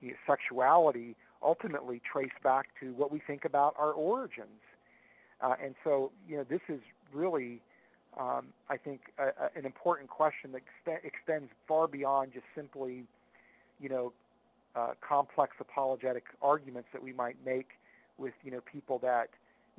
you 0.00 0.08
know, 0.10 0.16
sexuality 0.26 1.14
ultimately 1.42 2.00
trace 2.10 2.32
back 2.42 2.66
to 2.80 2.92
what 2.94 3.12
we 3.12 3.20
think 3.24 3.44
about 3.44 3.74
our 3.78 3.92
origins. 3.92 4.60
Uh, 5.40 5.54
and 5.64 5.74
so, 5.84 6.10
you 6.28 6.36
know, 6.36 6.44
this 6.44 6.60
is 6.68 6.80
really, 7.14 7.60
um, 8.18 8.48
I 8.68 8.76
think, 8.76 9.02
a, 9.18 9.26
a, 9.26 9.50
an 9.56 9.64
important 9.64 10.10
question 10.10 10.52
that 10.52 10.62
ext- 10.86 11.04
extends 11.04 11.50
far 11.68 11.86
beyond 11.86 12.32
just 12.32 12.44
simply 12.56 13.04
you 13.80 13.88
know, 13.88 14.12
uh, 14.76 14.92
complex 15.06 15.56
apologetic 15.58 16.24
arguments 16.42 16.88
that 16.92 17.02
we 17.02 17.12
might 17.12 17.36
make 17.44 17.70
with, 18.18 18.34
you 18.44 18.50
know, 18.50 18.60
people 18.70 18.98
that 18.98 19.30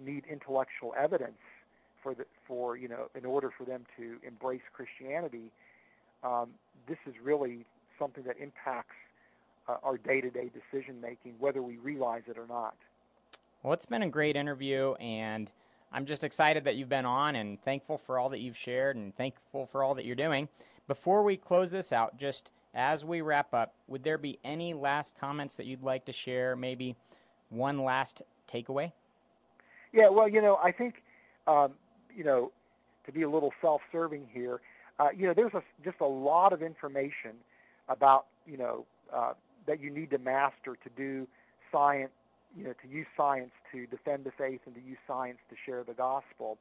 need 0.04 0.24
intellectual 0.30 0.94
evidence 1.00 1.38
for 2.02 2.14
the 2.14 2.26
for 2.48 2.78
you 2.78 2.88
know 2.88 3.10
in 3.16 3.26
order 3.26 3.52
for 3.56 3.64
them 3.64 3.86
to 3.98 4.18
embrace 4.26 4.62
Christianity, 4.74 5.52
um, 6.24 6.50
this 6.88 6.98
is 7.08 7.14
really 7.24 7.66
something 8.00 8.24
that 8.24 8.38
impacts 8.40 8.96
uh, 9.68 9.78
our 9.84 9.98
day-to-day 9.98 10.50
decision 10.50 11.00
making, 11.00 11.36
whether 11.40 11.62
we 11.62 11.78
realize 11.78 12.24
it 12.28 12.38
or 12.38 12.48
not. 12.48 12.76
Well, 13.64 13.74
it's 13.74 13.86
been 13.86 14.02
a 14.02 14.10
great 14.10 14.36
interview, 14.36 14.94
and 14.94 15.52
I'm 15.92 16.06
just 16.06 16.24
excited 16.24 16.64
that 16.64 16.76
you've 16.76 16.90
been 16.90 17.06
on, 17.06 17.36
and 17.36 17.62
thankful 17.62 17.98
for 17.98 18.18
all 18.18 18.30
that 18.30 18.40
you've 18.40 18.58
shared, 18.58 18.96
and 18.96 19.16
thankful 19.16 19.68
for 19.68 19.84
all 19.84 19.94
that 19.96 20.06
you're 20.06 20.16
doing. 20.16 20.50
Before 20.88 21.22
we 21.22 21.38
close 21.38 21.70
this 21.70 21.94
out, 21.94 22.18
just 22.18 22.50
as 22.74 23.06
we 23.06 23.22
wrap 23.22 23.54
up, 23.54 23.76
would 23.88 24.04
there 24.04 24.18
be 24.18 24.40
any 24.44 24.74
last 24.74 25.16
comments 25.20 25.56
that 25.56 25.66
you'd 25.66 25.84
like 25.84 26.06
to 26.06 26.12
share? 26.12 26.56
Maybe 26.56 26.96
one 27.50 27.84
last 27.84 28.24
takeaway? 28.52 28.92
Yeah, 29.94 30.10
well, 30.10 30.28
you 30.28 30.42
know, 30.42 30.58
I 30.64 30.72
think, 30.72 31.04
um, 31.48 31.74
you 32.15 32.24
know, 32.24 32.52
to 33.06 33.12
be 33.12 33.21
a 33.24 33.30
little 33.30 33.54
self-serving 33.62 34.28
here, 34.32 34.62
uh, 35.00 35.08
you 35.15 35.26
know, 35.28 35.34
there's 35.34 35.54
a, 35.54 35.63
just 35.84 36.00
a 36.02 36.06
lot 36.06 36.54
of 36.54 36.62
information 36.62 37.32
about, 37.89 38.28
you 38.45 38.58
know, 38.58 38.86
uh, 39.13 39.34
that 39.67 39.82
you 39.82 39.89
need 39.89 40.10
to 40.12 40.17
master 40.17 40.78
to 40.84 40.89
do 40.95 41.28
science, 41.71 42.12
you 42.58 42.63
know, 42.63 42.74
to 42.82 42.88
use 42.88 43.08
science 43.15 43.52
to 43.71 43.86
defend 43.88 44.24
the 44.24 44.32
faith 44.32 44.62
and 44.65 44.76
to 44.76 44.82
use 44.82 44.97
science 45.08 45.39
to 45.50 45.56
share 45.65 45.84
the 45.84 45.93
gospel. 45.93 46.58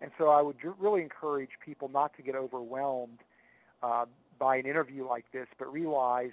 And 0.00 0.10
so 0.18 0.28
I 0.28 0.42
would 0.42 0.56
really 0.78 1.02
encourage 1.02 1.50
people 1.64 1.88
not 1.88 2.16
to 2.16 2.22
get 2.22 2.34
overwhelmed 2.34 3.18
uh, 3.82 4.06
by 4.38 4.56
an 4.56 4.66
interview 4.66 5.06
like 5.06 5.24
this, 5.32 5.46
but 5.58 5.72
realize 5.72 6.32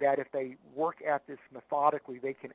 that 0.00 0.18
if 0.18 0.30
they 0.32 0.56
work 0.74 0.96
at 1.06 1.26
this 1.26 1.38
methodically, 1.52 2.18
they 2.18 2.34
can 2.34 2.52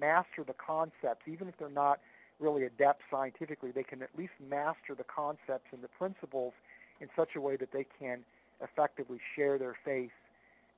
master 0.00 0.44
the 0.46 0.54
concepts, 0.54 1.26
even 1.26 1.48
if 1.48 1.56
they're 1.58 1.68
not 1.68 2.00
really 2.40 2.64
adept 2.64 3.02
scientifically, 3.10 3.70
they 3.70 3.82
can 3.82 4.02
at 4.02 4.10
least 4.16 4.32
master 4.48 4.94
the 4.96 5.04
concepts 5.04 5.68
and 5.72 5.82
the 5.82 5.88
principles 5.88 6.52
in 7.00 7.08
such 7.16 7.30
a 7.36 7.40
way 7.40 7.56
that 7.56 7.72
they 7.72 7.86
can 7.98 8.20
effectively 8.60 9.18
share 9.36 9.58
their 9.58 9.76
faith 9.84 10.10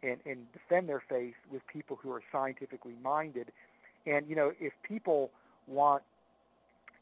and, 0.03 0.19
and 0.25 0.47
defend 0.53 0.89
their 0.89 1.03
faith 1.09 1.35
with 1.51 1.63
people 1.67 1.99
who 2.01 2.13
are 2.13 2.23
scientifically 2.31 2.95
minded. 3.03 3.51
And 4.07 4.29
you 4.29 4.37
know, 4.37 4.53
if 4.61 4.73
people 4.87 5.31
want 5.67 6.03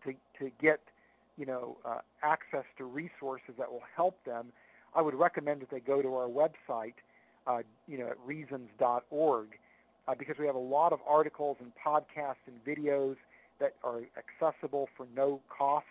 to 0.04 0.12
to 0.38 0.50
get 0.60 0.80
you 1.36 1.46
know 1.46 1.76
uh, 1.84 1.98
access 2.22 2.64
to 2.78 2.84
resources 2.84 3.54
that 3.58 3.70
will 3.70 3.82
help 3.96 4.16
them, 4.24 4.52
I 4.94 5.02
would 5.02 5.14
recommend 5.14 5.60
that 5.60 5.70
they 5.70 5.80
go 5.80 6.00
to 6.02 6.14
our 6.14 6.28
website, 6.28 6.94
uh, 7.46 7.62
you 7.88 7.98
know, 7.98 8.06
at 8.06 8.18
reasons.org, 8.24 9.48
uh, 10.06 10.14
because 10.18 10.36
we 10.38 10.46
have 10.46 10.54
a 10.54 10.58
lot 10.58 10.92
of 10.92 11.00
articles 11.06 11.56
and 11.60 11.72
podcasts 11.84 12.46
and 12.46 12.64
videos 12.64 13.16
that 13.60 13.74
are 13.82 14.00
accessible 14.16 14.88
for 14.96 15.06
no 15.14 15.40
cost 15.48 15.86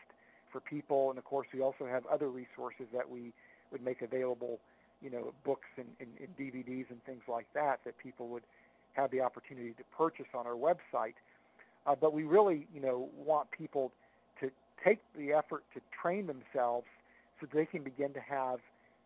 for 0.51 0.59
people. 0.59 1.09
And 1.09 1.17
of 1.17 1.25
course, 1.25 1.47
we 1.53 1.61
also 1.61 1.85
have 1.85 2.05
other 2.05 2.29
resources 2.29 2.85
that 2.93 3.09
we 3.09 3.33
would 3.71 3.83
make 3.83 4.01
available, 4.01 4.59
you 5.01 5.09
know, 5.09 5.33
books 5.43 5.67
and, 5.77 5.87
and, 5.99 6.09
and 6.19 6.37
DVDs 6.37 6.89
and 6.89 7.03
things 7.05 7.23
like 7.27 7.47
that 7.53 7.79
that 7.85 7.97
people 7.97 8.27
would 8.29 8.43
have 8.93 9.11
the 9.11 9.21
opportunity 9.21 9.71
to 9.71 9.83
purchase 9.97 10.27
on 10.33 10.45
our 10.45 10.53
website. 10.53 11.15
Uh, 11.85 11.95
but 11.99 12.13
we 12.13 12.23
really, 12.23 12.67
you 12.73 12.79
know, 12.79 13.09
want 13.17 13.49
people 13.51 13.91
to 14.39 14.49
take 14.83 14.99
the 15.17 15.33
effort 15.33 15.63
to 15.73 15.81
train 16.01 16.27
themselves 16.27 16.85
so 17.41 17.47
they 17.53 17.65
can 17.65 17.83
begin 17.83 18.13
to 18.13 18.19
have, 18.19 18.59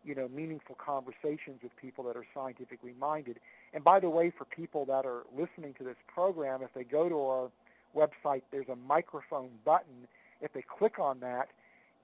you 0.04 0.14
know, 0.14 0.28
meaningful 0.28 0.76
conversations 0.76 1.60
with 1.62 1.74
people 1.80 2.04
that 2.04 2.16
are 2.16 2.26
scientifically 2.34 2.94
minded. 3.00 3.40
And 3.74 3.82
by 3.82 3.98
the 3.98 4.08
way, 4.08 4.30
for 4.36 4.44
people 4.44 4.84
that 4.86 5.04
are 5.04 5.22
listening 5.36 5.74
to 5.78 5.84
this 5.84 5.96
program, 6.06 6.62
if 6.62 6.72
they 6.74 6.84
go 6.84 7.08
to 7.08 7.18
our 7.20 7.50
website, 7.96 8.42
there's 8.50 8.68
a 8.68 8.76
microphone 8.76 9.50
button. 9.64 10.06
If 10.40 10.52
they 10.52 10.62
click 10.62 10.98
on 10.98 11.20
that 11.20 11.48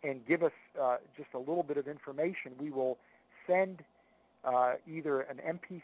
and 0.03 0.27
give 0.27 0.42
us 0.42 0.53
uh, 0.81 0.97
just 1.16 1.31
a 1.35 1.38
little 1.38 1.62
bit 1.62 1.77
of 1.77 1.88
information, 1.88 2.53
we 2.59 2.70
will 2.70 2.99
send 3.47 3.83
uh, 4.44 4.75
either 4.87 5.23
an 5.23 5.40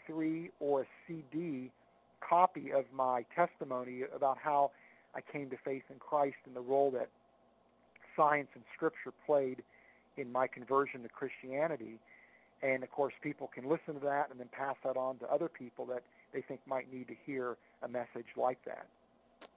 MP3 0.09 0.51
or 0.61 0.83
a 0.83 0.87
CD 1.07 1.71
copy 2.21 2.73
of 2.73 2.85
my 2.95 3.25
testimony 3.35 4.03
about 4.15 4.39
how 4.39 4.71
I 5.15 5.21
came 5.21 5.51
to 5.51 5.57
faith 5.65 5.85
in 5.91 5.99
Christ 5.99 6.37
and 6.47 6.55
the 6.55 6.61
role 6.61 6.91
that 6.93 7.09
science 8.17 8.49
and 8.55 8.63
Scripture 8.75 9.13
played 9.27 9.63
in 10.17 10.31
my 10.31 10.47
conversion 10.47 11.03
to 11.03 11.09
Christianity. 11.09 11.99
And 12.63 12.83
of 12.83 12.91
course, 12.91 13.15
people 13.23 13.51
can 13.53 13.69
listen 13.69 13.95
to 13.95 14.01
that 14.01 14.31
and 14.31 14.39
then 14.39 14.49
pass 14.53 14.77
that 14.85 14.97
on 14.97 15.19
to 15.19 15.33
other 15.33 15.49
people 15.49 15.87
that 15.87 16.03
they 16.33 16.43
think 16.43 16.61
might 16.67 16.93
need 16.93 17.09
to 17.09 17.15
hear 17.25 17.57
a 17.83 17.89
message 17.89 18.27
like 18.37 18.59
that. 18.67 18.87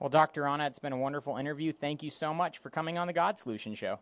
Well, 0.04 0.10
Dr. 0.10 0.44
Rana, 0.44 0.68
it's 0.68 0.80
been 0.80 0.92
a 0.92 0.98
wonderful 0.98 1.38
interview. 1.38 1.72
Thank 1.72 2.04
you 2.04 2.10
so 2.10 2.34
much 2.34 2.58
for 2.58 2.70
coming 2.70 2.98
on 2.98 3.08
the 3.08 3.14
God 3.14 3.40
Solution 3.40 3.74
Show. 3.74 4.00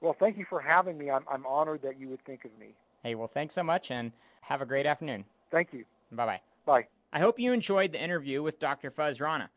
Well, 0.00 0.16
thank 0.18 0.38
you 0.38 0.46
for 0.48 0.62
having 0.62 0.96
me. 0.96 1.10
I'm, 1.10 1.24
I'm 1.30 1.44
honored 1.44 1.82
that 1.82 2.00
you 2.00 2.08
would 2.08 2.24
think 2.24 2.46
of 2.46 2.58
me. 2.58 2.68
Hey, 3.02 3.14
well, 3.14 3.28
thanks 3.28 3.52
so 3.52 3.62
much 3.62 3.90
and 3.90 4.12
have 4.40 4.62
a 4.62 4.64
great 4.64 4.86
afternoon. 4.86 5.26
Thank 5.50 5.74
you. 5.74 5.84
Bye 6.10 6.24
bye. 6.24 6.40
Bye. 6.64 6.86
I 7.12 7.20
hope 7.20 7.38
you 7.38 7.52
enjoyed 7.52 7.92
the 7.92 8.02
interview 8.02 8.42
with 8.42 8.58
Dr. 8.58 8.90
Fuz 8.90 9.20
Rana. 9.20 9.50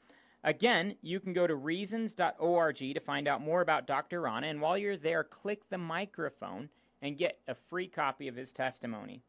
Again, 0.44 0.96
you 1.02 1.22
can 1.22 1.32
go 1.32 1.48
to 1.48 1.56
reasons.org 1.56 2.76
to 2.76 3.00
find 3.00 3.28
out 3.30 3.42
more 3.42 3.62
about 3.62 3.88
Dr. 3.88 4.20
Rana, 4.20 4.48
and 4.48 4.60
while 4.60 4.78
you're 4.78 4.98
there, 4.98 5.24
click 5.24 5.70
the 5.70 5.78
microphone 5.78 6.68
and 7.02 7.18
get 7.18 7.40
a 7.48 7.56
free 7.56 7.88
copy 7.88 8.28
of 8.28 8.36
his 8.36 8.52
testimony. 8.52 9.22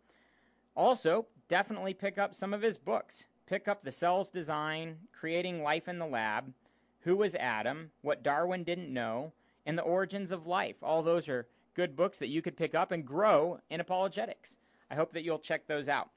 Also, 0.74 1.26
definitely 1.48 1.94
pick 1.94 2.18
up 2.18 2.34
some 2.34 2.52
of 2.52 2.62
his 2.62 2.76
books 2.76 3.26
pick 3.50 3.66
up 3.66 3.82
The 3.82 3.90
Cell's 3.90 4.30
Design, 4.30 4.96
Creating 5.12 5.60
Life 5.60 5.88
in 5.88 5.98
the 5.98 6.06
Lab, 6.06 6.54
Who 7.00 7.16
Was 7.16 7.34
Adam, 7.34 7.90
What 8.00 8.22
Darwin 8.22 8.62
Didn't 8.62 8.94
Know, 8.94 9.32
and 9.66 9.76
The 9.76 9.82
Origins 9.82 10.30
of 10.30 10.46
Life. 10.46 10.76
All 10.84 11.02
those 11.02 11.28
are 11.28 11.48
good 11.74 11.96
books 11.96 12.18
that 12.18 12.28
you 12.28 12.42
could 12.42 12.56
pick 12.56 12.76
up 12.76 12.92
and 12.92 13.04
grow 13.04 13.58
in 13.68 13.80
apologetics. 13.80 14.56
I 14.88 14.94
hope 14.94 15.12
that 15.14 15.24
you'll 15.24 15.40
check 15.40 15.66
those 15.66 15.88
out. 15.88 16.10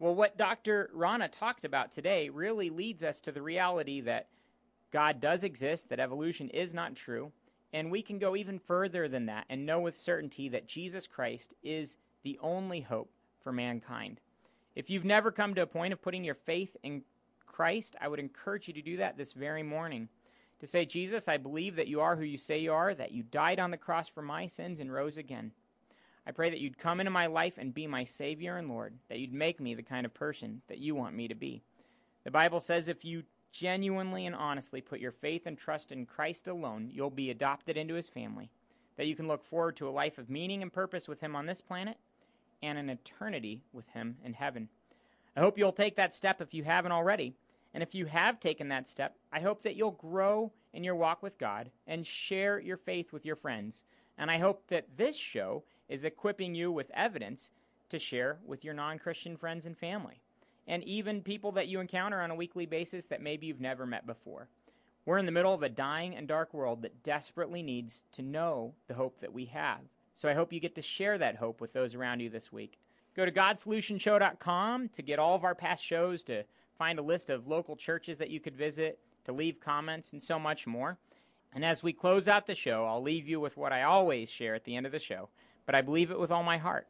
Well, 0.00 0.16
what 0.16 0.36
Dr. 0.36 0.90
Rana 0.92 1.28
talked 1.28 1.64
about 1.64 1.92
today 1.92 2.28
really 2.28 2.70
leads 2.70 3.04
us 3.04 3.20
to 3.20 3.30
the 3.30 3.40
reality 3.40 4.00
that 4.00 4.26
God 4.90 5.20
does 5.20 5.44
exist, 5.44 5.90
that 5.90 6.00
evolution 6.00 6.48
is 6.48 6.74
not 6.74 6.96
true, 6.96 7.30
and 7.72 7.88
we 7.88 8.02
can 8.02 8.18
go 8.18 8.34
even 8.34 8.58
further 8.58 9.06
than 9.06 9.26
that 9.26 9.44
and 9.48 9.64
know 9.64 9.78
with 9.78 9.96
certainty 9.96 10.48
that 10.48 10.66
Jesus 10.66 11.06
Christ 11.06 11.54
is 11.62 11.98
the 12.24 12.36
only 12.42 12.80
hope 12.80 13.12
for 13.44 13.52
mankind. 13.52 14.20
If 14.74 14.90
you've 14.90 15.04
never 15.04 15.30
come 15.30 15.54
to 15.54 15.62
a 15.62 15.66
point 15.66 15.92
of 15.92 16.02
putting 16.02 16.24
your 16.24 16.34
faith 16.34 16.76
in 16.82 17.02
Christ, 17.46 17.94
I 18.00 18.08
would 18.08 18.18
encourage 18.18 18.66
you 18.66 18.74
to 18.74 18.82
do 18.82 18.96
that 18.96 19.16
this 19.16 19.32
very 19.32 19.62
morning. 19.62 20.08
To 20.60 20.66
say, 20.66 20.84
Jesus, 20.84 21.28
I 21.28 21.36
believe 21.36 21.76
that 21.76 21.88
you 21.88 22.00
are 22.00 22.16
who 22.16 22.24
you 22.24 22.38
say 22.38 22.58
you 22.58 22.72
are, 22.72 22.94
that 22.94 23.12
you 23.12 23.22
died 23.22 23.60
on 23.60 23.70
the 23.70 23.76
cross 23.76 24.08
for 24.08 24.22
my 24.22 24.46
sins 24.46 24.80
and 24.80 24.92
rose 24.92 25.16
again. 25.16 25.52
I 26.26 26.32
pray 26.32 26.50
that 26.50 26.58
you'd 26.58 26.78
come 26.78 27.00
into 27.00 27.10
my 27.10 27.26
life 27.26 27.58
and 27.58 27.74
be 27.74 27.86
my 27.86 28.04
Savior 28.04 28.56
and 28.56 28.68
Lord, 28.68 28.94
that 29.08 29.18
you'd 29.18 29.32
make 29.32 29.60
me 29.60 29.74
the 29.74 29.82
kind 29.82 30.06
of 30.06 30.14
person 30.14 30.62
that 30.68 30.78
you 30.78 30.94
want 30.94 31.14
me 31.14 31.28
to 31.28 31.34
be. 31.34 31.62
The 32.24 32.30
Bible 32.30 32.60
says 32.60 32.88
if 32.88 33.04
you 33.04 33.24
genuinely 33.52 34.26
and 34.26 34.34
honestly 34.34 34.80
put 34.80 35.00
your 35.00 35.12
faith 35.12 35.42
and 35.46 35.56
trust 35.56 35.92
in 35.92 36.06
Christ 36.06 36.48
alone, 36.48 36.88
you'll 36.90 37.10
be 37.10 37.30
adopted 37.30 37.76
into 37.76 37.94
his 37.94 38.08
family, 38.08 38.50
that 38.96 39.06
you 39.06 39.14
can 39.14 39.28
look 39.28 39.44
forward 39.44 39.76
to 39.76 39.88
a 39.88 39.90
life 39.90 40.18
of 40.18 40.30
meaning 40.30 40.62
and 40.62 40.72
purpose 40.72 41.06
with 41.06 41.20
him 41.20 41.36
on 41.36 41.46
this 41.46 41.60
planet 41.60 41.98
and 42.64 42.78
an 42.78 42.90
eternity 42.90 43.62
with 43.72 43.88
Him 43.88 44.16
in 44.24 44.32
heaven. 44.32 44.68
I 45.36 45.40
hope 45.40 45.58
you'll 45.58 45.72
take 45.72 45.96
that 45.96 46.14
step 46.14 46.40
if 46.40 46.54
you 46.54 46.64
haven't 46.64 46.92
already. 46.92 47.34
And 47.72 47.82
if 47.82 47.94
you 47.94 48.06
have 48.06 48.38
taken 48.38 48.68
that 48.68 48.88
step, 48.88 49.16
I 49.32 49.40
hope 49.40 49.64
that 49.64 49.74
you'll 49.74 49.90
grow 49.90 50.52
in 50.72 50.84
your 50.84 50.94
walk 50.94 51.22
with 51.22 51.38
God 51.38 51.70
and 51.86 52.06
share 52.06 52.60
your 52.60 52.76
faith 52.76 53.12
with 53.12 53.26
your 53.26 53.36
friends. 53.36 53.82
And 54.16 54.30
I 54.30 54.38
hope 54.38 54.68
that 54.68 54.96
this 54.96 55.16
show 55.16 55.64
is 55.88 56.04
equipping 56.04 56.54
you 56.54 56.70
with 56.70 56.90
evidence 56.94 57.50
to 57.88 57.98
share 57.98 58.38
with 58.46 58.64
your 58.64 58.74
non 58.74 58.98
Christian 58.98 59.36
friends 59.36 59.66
and 59.66 59.76
family, 59.76 60.20
and 60.66 60.84
even 60.84 61.20
people 61.20 61.52
that 61.52 61.68
you 61.68 61.80
encounter 61.80 62.20
on 62.20 62.30
a 62.30 62.36
weekly 62.36 62.64
basis 62.64 63.06
that 63.06 63.20
maybe 63.20 63.46
you've 63.46 63.60
never 63.60 63.86
met 63.86 64.06
before. 64.06 64.48
We're 65.04 65.18
in 65.18 65.26
the 65.26 65.32
middle 65.32 65.52
of 65.52 65.62
a 65.62 65.68
dying 65.68 66.14
and 66.16 66.26
dark 66.26 66.54
world 66.54 66.82
that 66.82 67.02
desperately 67.02 67.62
needs 67.62 68.04
to 68.12 68.22
know 68.22 68.74
the 68.88 68.94
hope 68.94 69.20
that 69.20 69.34
we 69.34 69.46
have. 69.46 69.80
So 70.14 70.28
I 70.28 70.34
hope 70.34 70.52
you 70.52 70.60
get 70.60 70.76
to 70.76 70.82
share 70.82 71.18
that 71.18 71.36
hope 71.36 71.60
with 71.60 71.72
those 71.72 71.94
around 71.94 72.20
you 72.20 72.30
this 72.30 72.52
week. 72.52 72.78
Go 73.16 73.24
to 73.24 73.32
GodSolutionShow.com 73.32 74.88
to 74.88 75.02
get 75.02 75.18
all 75.18 75.34
of 75.34 75.44
our 75.44 75.54
past 75.54 75.84
shows, 75.84 76.22
to 76.24 76.44
find 76.78 76.98
a 76.98 77.02
list 77.02 77.30
of 77.30 77.46
local 77.46 77.76
churches 77.76 78.18
that 78.18 78.30
you 78.30 78.40
could 78.40 78.56
visit, 78.56 78.98
to 79.24 79.32
leave 79.32 79.60
comments, 79.60 80.12
and 80.12 80.22
so 80.22 80.38
much 80.38 80.66
more. 80.66 80.98
And 81.54 81.64
as 81.64 81.82
we 81.82 81.92
close 81.92 82.26
out 82.26 82.46
the 82.46 82.54
show, 82.54 82.84
I'll 82.86 83.02
leave 83.02 83.28
you 83.28 83.38
with 83.38 83.56
what 83.56 83.72
I 83.72 83.82
always 83.82 84.30
share 84.30 84.54
at 84.54 84.64
the 84.64 84.74
end 84.74 84.86
of 84.86 84.92
the 84.92 84.98
show, 84.98 85.28
but 85.66 85.74
I 85.74 85.82
believe 85.82 86.10
it 86.10 86.18
with 86.18 86.32
all 86.32 86.42
my 86.42 86.58
heart. 86.58 86.88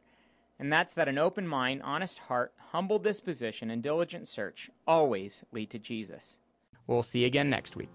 And 0.57 0.71
that's 0.71 0.93
that 0.93 1.07
an 1.07 1.17
open 1.17 1.47
mind, 1.47 1.81
honest 1.83 2.19
heart, 2.19 2.53
humble 2.71 2.97
disposition, 2.97 3.69
and 3.69 3.83
diligent 3.83 4.27
search 4.27 4.69
always 4.87 5.43
lead 5.51 5.69
to 5.71 5.79
Jesus. 5.79 6.37
We'll 6.87 7.03
see 7.03 7.21
you 7.21 7.27
again 7.27 7.49
next 7.49 7.75
week. 7.75 7.89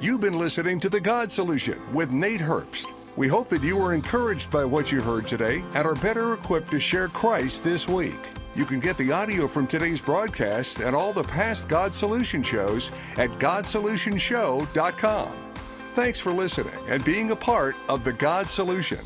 You've 0.00 0.20
been 0.20 0.38
listening 0.38 0.80
to 0.80 0.88
The 0.88 1.00
God 1.00 1.30
Solution 1.30 1.80
with 1.92 2.10
Nate 2.10 2.40
Herbst. 2.40 2.92
We 3.18 3.26
hope 3.26 3.48
that 3.48 3.64
you 3.64 3.76
were 3.76 3.94
encouraged 3.94 4.48
by 4.48 4.64
what 4.64 4.92
you 4.92 5.02
heard 5.02 5.26
today 5.26 5.64
and 5.74 5.84
are 5.84 5.96
better 5.96 6.34
equipped 6.34 6.70
to 6.70 6.78
share 6.78 7.08
Christ 7.08 7.64
this 7.64 7.88
week. 7.88 8.14
You 8.54 8.64
can 8.64 8.78
get 8.78 8.96
the 8.96 9.10
audio 9.10 9.48
from 9.48 9.66
today's 9.66 10.00
broadcast 10.00 10.78
and 10.78 10.94
all 10.94 11.12
the 11.12 11.24
past 11.24 11.66
God 11.66 11.92
Solution 11.92 12.44
shows 12.44 12.92
at 13.16 13.30
GodSolutionShow.com. 13.40 15.36
Thanks 15.96 16.20
for 16.20 16.30
listening 16.30 16.78
and 16.86 17.04
being 17.04 17.32
a 17.32 17.36
part 17.36 17.74
of 17.88 18.04
the 18.04 18.12
God 18.12 18.46
Solution. 18.46 19.00